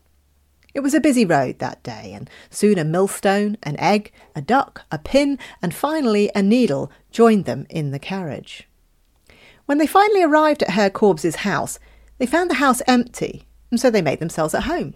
It 0.74 0.80
was 0.80 0.92
a 0.92 1.00
busy 1.00 1.24
road 1.24 1.58
that 1.58 1.82
day, 1.82 2.12
and 2.12 2.28
soon 2.50 2.78
a 2.78 2.84
millstone, 2.84 3.56
an 3.62 3.80
egg, 3.80 4.12
a 4.34 4.42
duck, 4.42 4.82
a 4.92 4.98
pin, 4.98 5.38
and 5.62 5.72
finally 5.72 6.30
a 6.34 6.42
needle 6.42 6.92
joined 7.10 7.46
them 7.46 7.66
in 7.70 7.92
the 7.92 7.98
carriage. 7.98 8.68
When 9.64 9.78
they 9.78 9.86
finally 9.86 10.22
arrived 10.22 10.62
at 10.62 10.70
Herr 10.70 10.90
Korbes's 10.90 11.36
house, 11.36 11.78
they 12.18 12.26
found 12.26 12.50
the 12.50 12.56
house 12.56 12.82
empty, 12.86 13.46
and 13.70 13.80
so 13.80 13.88
they 13.88 14.02
made 14.02 14.18
themselves 14.18 14.54
at 14.54 14.64
home. 14.64 14.94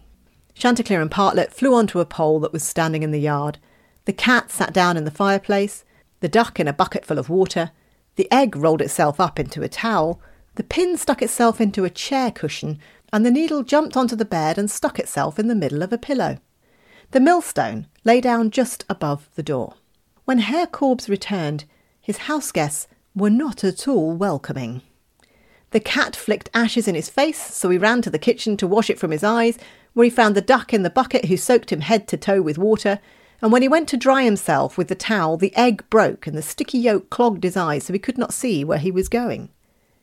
Chanticleer 0.54 1.00
and 1.00 1.10
Partlet 1.10 1.54
flew 1.54 1.74
onto 1.74 2.00
a 2.00 2.04
pole 2.04 2.40
that 2.40 2.52
was 2.52 2.62
standing 2.62 3.02
in 3.02 3.10
the 3.10 3.18
yard. 3.18 3.58
The 4.04 4.12
cat 4.12 4.50
sat 4.50 4.72
down 4.72 4.96
in 4.96 5.04
the 5.04 5.10
fireplace, 5.10 5.84
the 6.20 6.28
duck 6.28 6.58
in 6.58 6.68
a 6.68 6.72
bucket 6.72 7.04
full 7.04 7.18
of 7.18 7.28
water, 7.28 7.70
the 8.16 8.30
egg 8.32 8.56
rolled 8.56 8.82
itself 8.82 9.20
up 9.20 9.38
into 9.38 9.62
a 9.62 9.68
towel, 9.68 10.20
the 10.56 10.64
pin 10.64 10.96
stuck 10.96 11.22
itself 11.22 11.60
into 11.60 11.84
a 11.84 11.90
chair 11.90 12.30
cushion, 12.30 12.78
and 13.12 13.24
the 13.24 13.30
needle 13.30 13.62
jumped 13.62 13.96
onto 13.96 14.16
the 14.16 14.24
bed 14.24 14.58
and 14.58 14.70
stuck 14.70 14.98
itself 14.98 15.38
in 15.38 15.48
the 15.48 15.54
middle 15.54 15.82
of 15.82 15.92
a 15.92 15.98
pillow. 15.98 16.38
The 17.12 17.20
millstone 17.20 17.86
lay 18.04 18.20
down 18.20 18.50
just 18.50 18.84
above 18.88 19.28
the 19.34 19.42
door. 19.42 19.74
When 20.24 20.38
Herr 20.38 20.66
Korbes 20.66 21.08
returned, 21.08 21.64
his 22.00 22.18
house 22.18 22.52
guests 22.52 22.86
were 23.14 23.30
not 23.30 23.64
at 23.64 23.88
all 23.88 24.12
welcoming. 24.12 24.82
The 25.72 25.80
cat 25.80 26.16
flicked 26.16 26.50
ashes 26.52 26.88
in 26.88 26.94
his 26.94 27.08
face, 27.08 27.54
so 27.54 27.70
he 27.70 27.78
ran 27.78 28.02
to 28.02 28.10
the 28.10 28.18
kitchen 28.18 28.56
to 28.58 28.66
wash 28.66 28.90
it 28.90 28.98
from 28.98 29.12
his 29.12 29.24
eyes, 29.24 29.58
where 29.92 30.04
he 30.04 30.10
found 30.10 30.34
the 30.34 30.40
duck 30.40 30.72
in 30.72 30.82
the 30.82 30.90
bucket 30.90 31.26
who 31.26 31.36
soaked 31.36 31.70
him 31.70 31.80
head 31.80 32.06
to 32.08 32.16
toe 32.16 32.42
with 32.42 32.58
water, 32.58 33.00
and 33.42 33.52
when 33.52 33.62
he 33.62 33.68
went 33.68 33.88
to 33.88 33.96
dry 33.96 34.22
himself 34.22 34.76
with 34.76 34.88
the 34.88 34.94
towel, 34.94 35.36
the 35.36 35.54
egg 35.56 35.82
broke 35.90 36.26
and 36.26 36.36
the 36.36 36.42
sticky 36.42 36.78
yolk 36.78 37.10
clogged 37.10 37.44
his 37.44 37.56
eyes 37.56 37.84
so 37.84 37.92
he 37.92 37.98
could 37.98 38.18
not 38.18 38.34
see 38.34 38.64
where 38.64 38.78
he 38.78 38.90
was 38.90 39.08
going. 39.08 39.48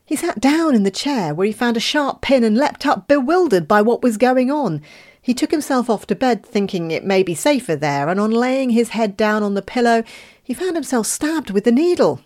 He 0.04 0.16
sat 0.16 0.40
down 0.40 0.74
in 0.74 0.84
the 0.84 0.90
chair 0.90 1.34
where 1.34 1.46
he 1.46 1.52
found 1.52 1.76
a 1.76 1.80
sharp 1.80 2.22
pin 2.22 2.42
and 2.42 2.56
leapt 2.56 2.86
up, 2.86 3.06
bewildered 3.08 3.68
by 3.68 3.82
what 3.82 4.02
was 4.02 4.16
going 4.16 4.50
on. 4.50 4.80
He 5.20 5.34
took 5.34 5.50
himself 5.50 5.90
off 5.90 6.06
to 6.06 6.14
bed, 6.14 6.46
thinking 6.46 6.90
it 6.90 7.04
may 7.04 7.22
be 7.22 7.34
safer 7.34 7.76
there, 7.76 8.08
and 8.08 8.18
on 8.18 8.30
laying 8.30 8.70
his 8.70 8.88
head 8.90 9.18
down 9.18 9.42
on 9.42 9.52
the 9.52 9.60
pillow, 9.60 10.02
he 10.42 10.54
found 10.54 10.76
himself 10.76 11.06
stabbed 11.06 11.50
with 11.50 11.64
the 11.64 11.72
needle. 11.72 12.22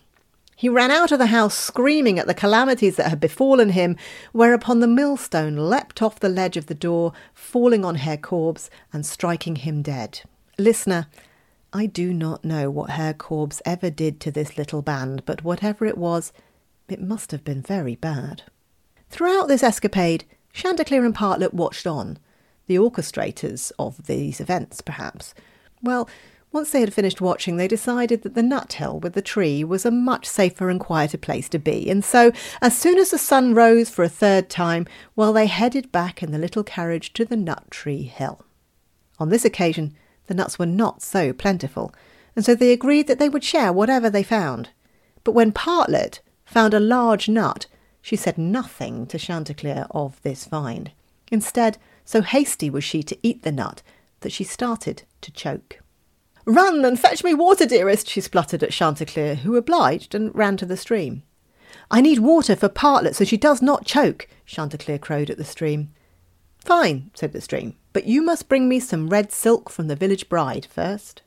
He 0.55 0.69
ran 0.69 0.91
out 0.91 1.11
of 1.11 1.19
the 1.19 1.25
house 1.25 1.57
screaming 1.57 2.17
at 2.17 2.25
the 2.25 2.33
calamities 2.33 2.95
that 2.95 3.09
had 3.09 3.19
befallen 3.19 3.71
him, 3.71 3.97
whereupon 4.31 4.79
the 4.79 4.87
millstone 4.87 5.57
leapt 5.57 6.01
off 6.01 6.21
the 6.21 6.29
ledge 6.29 6.55
of 6.55 6.67
the 6.67 6.73
door, 6.73 7.11
falling 7.33 7.83
on 7.83 7.95
Herr 7.95 8.15
Korbes 8.15 8.69
and 8.93 9.05
striking 9.05 9.57
him 9.57 9.81
dead. 9.81 10.21
Listener, 10.59 11.07
I 11.71 11.87
do 11.87 12.13
not 12.13 12.45
know 12.45 12.69
what 12.69 12.91
Herr 12.91 13.15
Korbes 13.15 13.59
ever 13.65 13.89
did 13.89 14.19
to 14.19 14.31
this 14.31 14.55
little 14.55 14.83
band, 14.83 15.25
but 15.25 15.43
whatever 15.43 15.85
it 15.85 15.97
was, 15.97 16.31
it 16.87 17.01
must 17.01 17.31
have 17.31 17.43
been 17.43 17.63
very 17.63 17.95
bad. 17.95 18.43
Throughout 19.09 19.47
this 19.47 19.63
escapade, 19.63 20.25
Chanticleer 20.53 21.03
and 21.03 21.15
Partlet 21.15 21.55
watched 21.55 21.87
on, 21.87 22.19
the 22.67 22.75
orchestrators 22.75 23.71
of 23.79 24.05
these 24.05 24.39
events, 24.39 24.81
perhaps. 24.81 25.33
Well, 25.81 26.07
once 26.51 26.69
they 26.69 26.81
had 26.81 26.93
finished 26.93 27.19
watching, 27.19 27.57
they 27.57 27.67
decided 27.67 28.21
that 28.21 28.35
the 28.35 28.43
nut 28.43 28.73
hill 28.73 28.99
with 28.99 29.13
the 29.13 29.23
tree 29.23 29.63
was 29.63 29.87
a 29.87 29.91
much 29.91 30.27
safer 30.27 30.69
and 30.69 30.79
quieter 30.79 31.17
place 31.17 31.49
to 31.49 31.57
be, 31.57 31.89
and 31.89 32.05
so, 32.05 32.31
as 32.61 32.77
soon 32.77 32.99
as 32.99 33.09
the 33.09 33.17
sun 33.17 33.55
rose 33.55 33.89
for 33.89 34.03
a 34.03 34.09
third 34.09 34.51
time, 34.51 34.85
well, 35.15 35.33
they 35.33 35.47
headed 35.47 35.91
back 35.91 36.21
in 36.21 36.31
the 36.31 36.37
little 36.37 36.63
carriage 36.63 37.11
to 37.13 37.25
the 37.25 37.35
nut 37.35 37.71
tree 37.71 38.03
hill. 38.03 38.45
On 39.17 39.29
this 39.29 39.45
occasion, 39.45 39.95
the 40.27 40.33
nuts 40.33 40.57
were 40.57 40.65
not 40.65 41.01
so 41.01 41.33
plentiful, 41.33 41.93
and 42.35 42.43
so 42.43 42.55
they 42.55 42.71
agreed 42.71 43.07
that 43.07 43.19
they 43.19 43.29
would 43.29 43.43
share 43.43 43.71
whatever 43.73 44.09
they 44.09 44.23
found. 44.23 44.69
But 45.23 45.33
when 45.33 45.51
Partlet 45.51 46.21
found 46.45 46.73
a 46.73 46.79
large 46.79 47.29
nut, 47.29 47.67
she 48.01 48.15
said 48.15 48.37
nothing 48.37 49.05
to 49.07 49.17
Chanticleer 49.17 49.87
of 49.91 50.21
this 50.23 50.45
find. 50.45 50.91
Instead, 51.31 51.77
so 52.05 52.21
hasty 52.21 52.69
was 52.69 52.83
she 52.83 53.01
to 53.03 53.17
eat 53.23 53.43
the 53.43 53.51
nut 53.51 53.81
that 54.19 54.31
she 54.31 54.43
started 54.43 55.03
to 55.21 55.31
choke. 55.31 55.79
Run 56.45 56.83
and 56.83 56.99
fetch 56.99 57.23
me 57.23 57.33
water, 57.33 57.65
dearest, 57.65 58.09
she 58.09 58.19
spluttered 58.19 58.63
at 58.63 58.71
Chanticleer, 58.71 59.35
who 59.35 59.55
obliged 59.55 60.13
and 60.13 60.35
ran 60.35 60.57
to 60.57 60.65
the 60.65 60.75
stream. 60.75 61.23
I 61.89 62.01
need 62.01 62.19
water 62.19 62.55
for 62.55 62.67
Partlet 62.67 63.15
so 63.15 63.23
she 63.23 63.37
does 63.37 63.61
not 63.61 63.85
choke, 63.85 64.27
Chanticleer 64.45 64.97
crowed 64.97 65.29
at 65.29 65.37
the 65.37 65.45
stream. 65.45 65.93
Fine, 66.59 67.11
said 67.13 67.31
the 67.31 67.41
stream, 67.41 67.75
but 67.93 68.05
you 68.05 68.21
must 68.21 68.49
bring 68.49 68.67
me 68.67 68.79
some 68.79 69.09
red 69.09 69.31
silk 69.31 69.69
from 69.69 69.87
the 69.87 69.95
village 69.95 70.27
bride 70.27 70.65
first. 70.65 71.21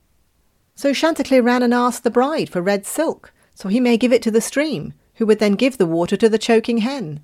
So 0.74 0.92
Chanticleer 0.92 1.42
ran 1.42 1.62
and 1.62 1.72
asked 1.72 2.04
the 2.04 2.10
bride 2.10 2.50
for 2.50 2.60
red 2.60 2.84
silk, 2.84 3.32
so 3.54 3.68
he 3.68 3.80
may 3.80 3.96
give 3.96 4.12
it 4.12 4.20
to 4.22 4.30
the 4.30 4.40
stream, 4.40 4.92
who 5.14 5.26
would 5.26 5.38
then 5.38 5.52
give 5.52 5.78
the 5.78 5.86
water 5.86 6.16
to 6.18 6.28
the 6.28 6.38
choking 6.38 6.78
hen. 6.78 7.20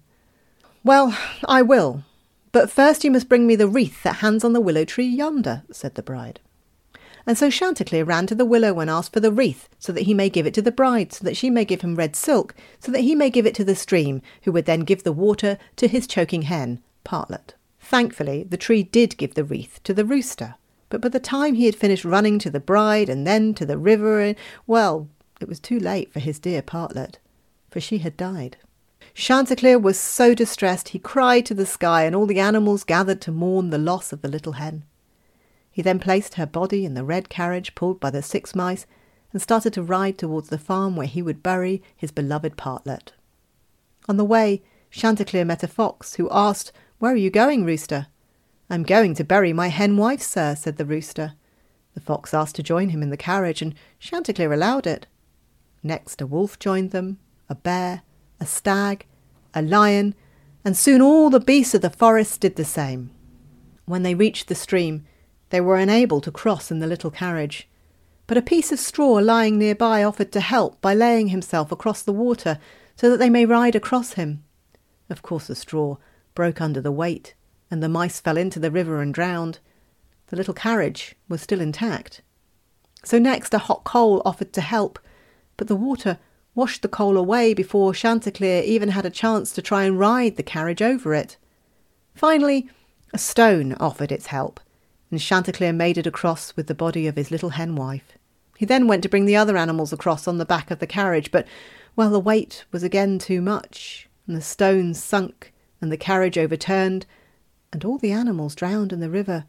Well, 0.82 1.16
I 1.45 1.61
will, 1.61 2.05
but 2.53 2.70
first 2.70 3.05
you 3.05 3.11
must 3.11 3.28
bring 3.28 3.47
me 3.47 3.57
the 3.57 3.68
wreath 3.68 4.03
that 4.05 4.16
hangs 4.16 4.45
on 4.45 4.53
the 4.53 4.61
willow 4.61 4.84
tree 4.84 5.07
yonder, 5.07 5.62
said 5.70 5.97
the 5.97 6.03
bride. 6.03 6.40
And 7.26 7.38
so 7.38 7.51
Chanticleer 7.51 8.05
ran 8.05 8.26
to 8.26 8.34
the 8.34 8.45
willow 8.45 8.80
and 8.80 8.90
asked 8.90 9.12
for 9.12 9.20
the 9.20 9.30
wreath, 9.30 9.68
so 9.78 9.93
that 9.93 10.03
he 10.03 10.14
may 10.14 10.28
give 10.28 10.47
it 10.47 10.55
to 10.55 10.62
the 10.62 10.72
bride, 10.72 11.12
so 11.12 11.24
that 11.24 11.36
she 11.36 11.51
may 11.51 11.64
give 11.64 11.82
him 11.82 11.95
red 11.95 12.16
silk, 12.16 12.55
so 12.80 12.90
that 12.90 13.03
he 13.03 13.14
may 13.14 13.30
give 13.30 13.47
it 13.47 13.55
to 13.57 13.64
the 13.64 13.76
stream, 13.76 14.22
who 14.43 14.53
would 14.53 14.64
then 14.64 14.80
give 14.80 15.05
the 15.05 15.12
water 15.12 15.59
to 15.76 15.88
his 15.88 16.07
choking 16.07 16.43
hen, 16.43 16.82
Partlet. 17.05 17.55
Thankfully, 17.83 18.45
the 18.45 18.57
tree 18.57 18.83
did 18.83 19.18
give 19.18 19.35
the 19.35 19.45
wreath 19.45 19.80
to 19.85 19.93
the 19.93 20.07
rooster, 20.07 20.55
but 20.89 21.03
by 21.03 21.09
the 21.09 21.20
time 21.20 21.55
he 21.55 21.66
had 21.66 21.76
finished 21.76 22.05
running 22.05 22.39
to 22.39 22.51
the 22.51 22.61
bride 22.61 23.11
and 23.11 23.26
then 23.26 23.53
to 23.55 23.66
the 23.66 23.76
river, 23.76 24.35
well, 24.66 25.09
it 25.41 25.49
was 25.49 25.61
too 25.61 25.78
late 25.78 26.11
for 26.11 26.20
his 26.20 26.39
dear 26.39 26.62
Partlet 26.62 27.18
for 27.72 27.80
she 27.80 27.99
had 27.99 28.16
died. 28.16 28.59
Chanticleer 29.14 29.78
was 29.78 29.99
so 29.99 30.35
distressed 30.35 30.91
he 30.91 30.99
cried 30.99 31.45
to 31.47 31.55
the 31.55 31.66
sky, 31.66 32.05
and 32.05 32.14
all 32.14 32.26
the 32.26 32.39
animals 32.39 32.85
gathered 32.85 33.20
to 33.22 33.33
mourn 33.33 33.70
the 33.70 33.78
loss 33.78 34.12
of 34.12 34.22
the 34.22 34.28
little 34.28 34.53
hen. 34.53 34.85
He 35.70 35.83
then 35.83 35.99
placed 35.99 36.35
her 36.35 36.47
body 36.47 36.85
in 36.85 36.95
the 36.95 37.05
red 37.05 37.28
carriage 37.28 37.74
pulled 37.74 37.99
by 37.99 38.11
the 38.11 38.22
six 38.22 38.55
mice 38.55 38.87
and 39.33 39.41
started 39.41 39.72
to 39.72 39.83
ride 39.83 40.18
towards 40.18 40.51
the 40.51 40.59
farm 40.59 40.95
where 40.95 41.07
he 41.07 41.22
would 41.22 41.43
bury 41.43 41.83
his 41.97 42.12
beloved 42.12 42.57
partlet. 42.57 43.12
On 44.09 44.18
the 44.18 44.24
way, 44.24 44.62
Chanticleer 44.91 45.45
met 45.45 45.62
a 45.62 45.68
fox, 45.68 46.14
who 46.14 46.28
asked, 46.30 46.72
Where 47.03 47.14
are 47.14 47.16
you 47.16 47.30
going, 47.30 47.64
Rooster? 47.64 48.07
I'm 48.70 48.84
going 48.84 49.16
to 49.16 49.24
bury 49.24 49.53
my 49.53 49.66
hen 49.66 49.96
wife, 49.96 50.22
sir, 50.22 50.55
said 50.55 50.76
the 50.76 50.84
rooster. 50.84 51.32
The 51.94 52.00
fox 52.00 52.32
asked 52.32 52.55
to 52.55 52.62
join 52.62 52.90
him 52.90 53.03
in 53.03 53.11
the 53.11 53.16
carriage, 53.16 53.61
and 53.61 53.74
Chanticleer 53.98 54.53
allowed 54.53 54.86
it. 54.86 55.09
Next, 55.82 56.20
a 56.20 56.28
wolf 56.28 56.61
joined 56.61 56.92
them, 56.92 57.18
a 57.48 57.57
bear, 57.57 58.03
a 58.38 58.46
stag, 58.46 59.07
a 59.53 59.62
lion, 59.62 60.14
and 60.64 60.76
soon 60.76 61.03
all 61.03 61.28
the 61.28 61.40
beasts 61.40 61.74
of 61.74 61.80
the 61.80 61.90
forest 61.90 62.38
did 62.38 62.55
the 62.55 62.64
same. 62.64 63.11
When 63.84 64.05
they 64.05 64.14
reached 64.14 64.46
the 64.46 64.55
stream, 64.55 65.05
they 65.50 65.61
were 65.61 65.78
unable 65.78 66.20
to 66.20 66.30
cross 66.30 66.70
in 66.70 66.78
the 66.78 66.86
little 66.86 67.11
carriage, 67.11 67.68
but 68.28 68.38
a 68.38 68.42
piece 68.42 68.70
of 68.70 68.78
straw 68.78 69.14
lying 69.14 69.59
nearby 69.59 70.05
offered 70.05 70.30
to 70.30 70.40
help 70.40 70.80
by 70.80 70.94
laying 70.94 71.30
himself 71.30 71.72
across 71.72 72.00
the 72.00 72.12
water 72.12 72.61
so 72.94 73.11
that 73.11 73.16
they 73.16 73.28
may 73.28 73.44
ride 73.44 73.74
across 73.74 74.12
him. 74.12 74.44
Of 75.11 75.22
course, 75.22 75.48
the 75.48 75.57
straw 75.57 75.96
broke 76.35 76.61
under 76.61 76.80
the 76.80 76.93
weight, 76.93 77.35
and 77.70 77.83
the 77.83 77.89
mice 77.89 78.20
fell 78.20 78.37
into 78.37 78.61
the 78.61 78.70
river 78.70 79.01
and 79.01 79.14
drowned. 79.14 79.59
The 80.28 80.37
little 80.37 80.55
carriage 80.55 81.14
was 81.28 81.43
still 81.43 81.61
intact. 81.61 82.22
So 83.05 83.18
next 83.18 83.53
a 83.55 83.59
hot 83.59 83.85
coal 83.85 84.22
offered 84.24 84.53
to 84.55 84.61
help, 84.61 84.99
but 85.57 85.68
the 85.68 85.76
water 85.76 86.18
washed 86.55 86.83
the 86.83 86.89
coal 86.89 87.16
away 87.16 87.55
before 87.55 87.95
Chanticleer 87.95 88.62
even 88.62 88.91
had 88.91 89.07
a 89.07 89.11
chance 89.11 89.53
to 89.53 89.62
try 89.62 89.85
and 89.85 89.99
ride 89.99 90.37
the 90.37 90.43
carriage 90.43 90.83
over 90.83 91.14
it. 91.14 91.37
Finally, 92.14 92.68
a 93.12 93.18
stone 93.18 93.74
offered 93.74 94.12
its 94.12 94.26
help, 94.26 94.61
and 95.11 95.20
Chanticleer 95.20 95.72
made 95.72 95.99
it 95.99 96.07
across 96.07 96.55
with 96.57 96.66
the 96.66 96.74
body 96.74 97.07
of 97.07 97.16
his 97.16 97.30
little 97.30 97.51
hen 97.51 97.76
wife. 97.76 98.16
He 98.57 98.66
then 98.66 98.87
went 98.87 99.03
to 99.03 99.09
bring 99.09 99.24
the 99.24 99.37
other 99.37 99.57
animals 99.57 99.93
across 99.93 100.28
on 100.28 100.39
the 100.39 100.45
back 100.45 100.70
of 100.70 100.78
the 100.78 100.87
carriage, 100.87 101.30
but, 101.30 101.47
well, 101.97 102.11
the 102.11 102.20
weight 102.20 102.64
was 102.70 102.83
again 102.83 103.18
too 103.18 103.41
much, 103.41 104.09
and 104.26 104.37
the 104.37 104.43
stone 104.43 104.95
sunk, 104.95 105.51
and 105.83 105.93
the 105.93 105.99
carriage 105.99 106.39
overturned, 106.39 107.05
and 107.72 107.85
all 107.85 107.99
the 107.99 108.12
animals 108.12 108.55
drowned 108.55 108.93
in 108.93 109.01
the 109.01 109.11
river, 109.11 109.45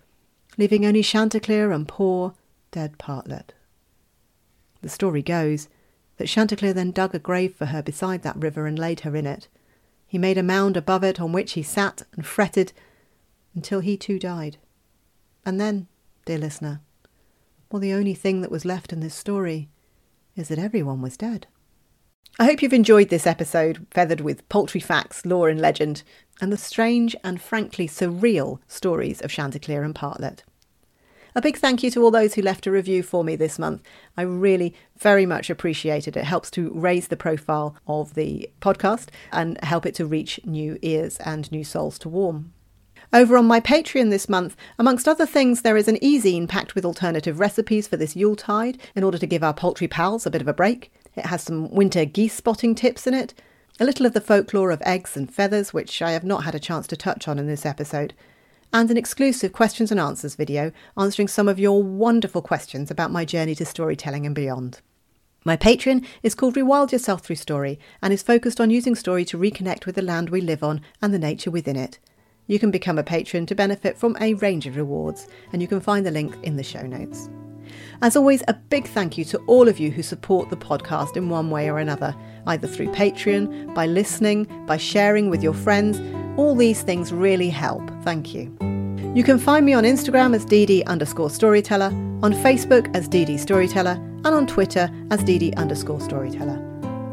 leaving 0.58 0.86
only 0.86 1.04
Chanticleer 1.04 1.72
and 1.72 1.88
poor, 1.88 2.34
dead 2.72 2.98
Partlet. 2.98 3.54
The 4.82 4.90
story 4.90 5.22
goes 5.22 5.70
that 6.18 6.28
Chanticleer 6.28 6.74
then 6.74 6.92
dug 6.92 7.16
a 7.16 7.20
grave 7.20 7.56
for 7.56 7.68
her 7.68 7.82
beside 7.82 8.24
that 8.24 8.36
river 8.36 8.66
and 8.66 8.78
laid 8.78 9.02
her 9.02 9.16
in 9.16 9.26
it. 9.26 9.48
He 10.08 10.18
made 10.18 10.38
a 10.38 10.44
mound 10.44 10.76
above 10.76 11.04
it 11.04 11.20
on 11.22 11.32
which 11.32 11.54
he 11.54 11.64
sat 11.64 12.04
and 12.14 12.26
fretted 12.26 12.74
until 13.56 13.80
he 13.80 13.96
too 13.96 14.20
died. 14.20 14.58
And 15.46 15.60
then, 15.60 15.88
dear 16.26 16.38
listener, 16.38 16.82
well, 17.72 17.80
the 17.80 17.94
only 17.94 18.14
thing 18.14 18.42
that 18.42 18.52
was 18.52 18.66
left 18.66 18.92
in 18.92 19.00
this 19.00 19.16
story 19.16 19.70
is 20.36 20.48
that 20.48 20.60
everyone 20.60 21.02
was 21.02 21.18
dead. 21.18 21.48
I 22.39 22.45
hope 22.45 22.61
you've 22.63 22.74
enjoyed 22.74 23.09
this 23.09 23.28
episode, 23.28 23.86
feathered 23.91 24.21
with 24.21 24.47
poultry 24.49 24.82
facts, 24.82 25.26
lore, 25.26 25.49
and 25.49 25.61
legend, 25.61 26.01
and 26.41 26.51
the 26.51 26.57
strange 26.57 27.15
and 27.24 27.39
frankly 27.39 27.88
surreal 27.88 28.59
stories 28.67 29.21
of 29.21 29.32
Chanticleer 29.32 29.84
and 29.84 29.93
Partlet. 29.93 30.43
A 31.36 31.41
big 31.41 31.57
thank 31.57 31.84
you 31.84 31.91
to 31.91 32.03
all 32.03 32.11
those 32.11 32.34
who 32.34 32.41
left 32.41 32.67
a 32.67 32.71
review 32.71 33.01
for 33.01 33.24
me 33.24 33.36
this 33.36 33.57
month. 33.57 33.82
I 34.17 34.21
really 34.21 34.74
very 34.97 35.26
much 35.26 35.49
appreciate 35.49 36.07
it. 36.07 36.17
It 36.17 36.26
helps 36.26 36.51
to 36.51 36.71
raise 36.71 37.07
the 37.07 37.17
profile 37.17 37.76
of 37.88 38.13
the 38.13 38.49
podcast 38.61 39.09
and 39.32 39.63
help 39.63 39.86
it 39.86 39.95
to 39.95 40.05
reach 40.05 40.39
new 40.43 40.78
ears 40.82 41.17
and 41.17 41.51
new 41.51 41.63
souls 41.63 41.97
to 41.99 42.09
warm. 42.09 42.53
Over 43.11 43.38
on 43.38 43.45
my 43.45 43.59
Patreon 43.59 44.09
this 44.09 44.28
month, 44.28 44.55
amongst 44.80 45.07
other 45.07 45.26
things, 45.26 45.61
there 45.61 45.78
is 45.78 45.88
an 45.88 46.03
e-zine 46.03 46.47
packed 46.47 46.74
with 46.74 46.86
alternative 46.86 47.39
recipes 47.39 47.88
for 47.88 47.97
this 47.97 48.15
Yuletide 48.15 48.80
in 48.95 49.03
order 49.03 49.19
to 49.19 49.28
give 49.28 49.43
our 49.43 49.53
poultry 49.53 49.88
pals 49.88 50.26
a 50.26 50.32
bit 50.32 50.41
of 50.41 50.47
a 50.47 50.53
break. 50.53 50.91
It 51.16 51.28
has 51.28 51.43
some 51.43 51.70
winter 51.70 52.05
geese 52.05 52.34
spotting 52.34 52.76
tips 52.76 53.07
in 53.07 53.14
it, 53.14 53.34
a 53.80 53.86
little 53.86 54.05
of 54.05 54.14
the 54.14 54.22
folklore 54.22 54.72
of 54.72 54.82
eggs 54.86 55.18
and 55.18 55.34
feathers, 55.34 55.74
which 55.74 56.01
I 56.01 56.11
have 56.11 56.24
not 56.24 56.43
had 56.43 56.55
a 56.55 56.59
chance 56.59 56.88
to 56.88 56.97
touch 56.97 57.28
on 57.28 57.39
in 57.39 57.47
this 57.47 57.66
episode, 57.66 58.14
and 58.72 58.89
an 58.89 58.97
exclusive 58.97 59.53
questions 59.53 59.91
and 59.91 59.99
answers 59.99 60.36
video 60.36 60.72
answering 60.97 61.28
some 61.28 61.47
of 61.47 61.59
your 61.59 61.84
wonderful 61.84 62.41
questions 62.41 62.89
about 62.89 63.11
my 63.11 63.24
journey 63.26 63.55
to 63.55 63.66
storytelling 63.66 64.26
and 64.26 64.34
beyond. 64.34 64.82
My 65.45 65.57
Patreon 65.57 66.05
is 66.24 66.36
called 66.36 66.55
Rewild 66.55 66.91
Yourself 66.91 67.22
Through 67.22 67.36
Story 67.36 67.78
and 68.01 68.14
is 68.14 68.24
focused 68.24 68.61
on 68.61 68.70
using 68.70 68.95
story 68.95 69.26
to 69.26 69.38
reconnect 69.38 69.86
with 69.86 69.95
the 69.95 70.01
land 70.01 70.30
we 70.30 70.41
live 70.41 70.64
on 70.64 70.82
and 71.01 71.14
the 71.14 71.20
nature 71.20 71.51
within 71.51 71.76
it. 71.76 71.99
You 72.47 72.59
can 72.59 72.72
become 72.72 72.97
a 72.97 73.03
patron 73.03 73.45
to 73.47 73.55
benefit 73.55 73.97
from 73.97 74.18
a 74.20 74.34
range 74.36 74.68
of 74.68 74.76
rewards, 74.76 75.28
and 75.51 75.61
you 75.61 75.68
can 75.68 75.80
find 75.80 76.05
the 76.05 76.11
link 76.11 76.36
in 76.43 76.55
the 76.55 76.64
show 76.64 76.82
notes. 76.82 77.30
As 78.02 78.16
always, 78.16 78.44
a 78.48 78.54
big 78.54 78.88
thank 78.88 79.18
you 79.18 79.26
to 79.26 79.38
all 79.48 79.68
of 79.68 79.80
you 79.80 79.91
who 79.91 80.04
support 80.04 80.50
the 80.50 80.58
podcast 80.58 81.16
in 81.16 81.30
one 81.30 81.50
way 81.50 81.70
or 81.70 81.80
another, 81.80 82.16
either 82.48 82.68
through 82.68 82.91
Patreon, 82.91 83.74
by 83.74 83.86
listening, 83.86 84.46
by 84.66 84.78
sharing 84.78 85.30
with 85.30 85.44
your 85.44 85.54
friends. 85.54 86.02
All 86.38 86.56
these 86.56 86.82
things 86.82 87.14
really 87.14 87.50
help. 87.50 87.89
Thank 88.04 88.34
you. 88.34 88.56
You 89.16 89.24
can 89.24 89.38
find 89.38 89.66
me 89.66 89.74
on 89.74 89.84
Instagram 89.84 90.36
as 90.36 90.46
dd 90.46 90.86
underscore 90.88 91.30
storyteller, 91.30 91.91
on 92.24 92.34
Facebook 92.34 92.94
as 92.96 93.08
dd 93.08 93.38
storyteller, 93.38 93.91
and 93.91 94.28
on 94.28 94.48
Twitter 94.48 94.89
as 95.12 95.24
dd 95.24 95.56
underscore 95.56 96.02
storyteller. 96.02 96.60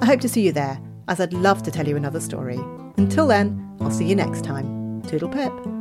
I 0.01 0.07
hope 0.07 0.21
to 0.21 0.29
see 0.29 0.43
you 0.43 0.53
there, 0.53 0.81
as 1.09 1.21
I'd 1.21 1.35
love 1.35 1.63
to 1.65 1.71
tell 1.71 1.87
you 1.87 1.97
another 1.97 2.21
story. 2.21 2.59
Until 2.97 3.27
then, 3.27 3.77
I'll 3.81 3.91
see 3.91 4.07
you 4.07 4.17
next 4.17 4.45
time. 4.45 5.03
Toodle 5.03 5.29
pip. 5.29 5.80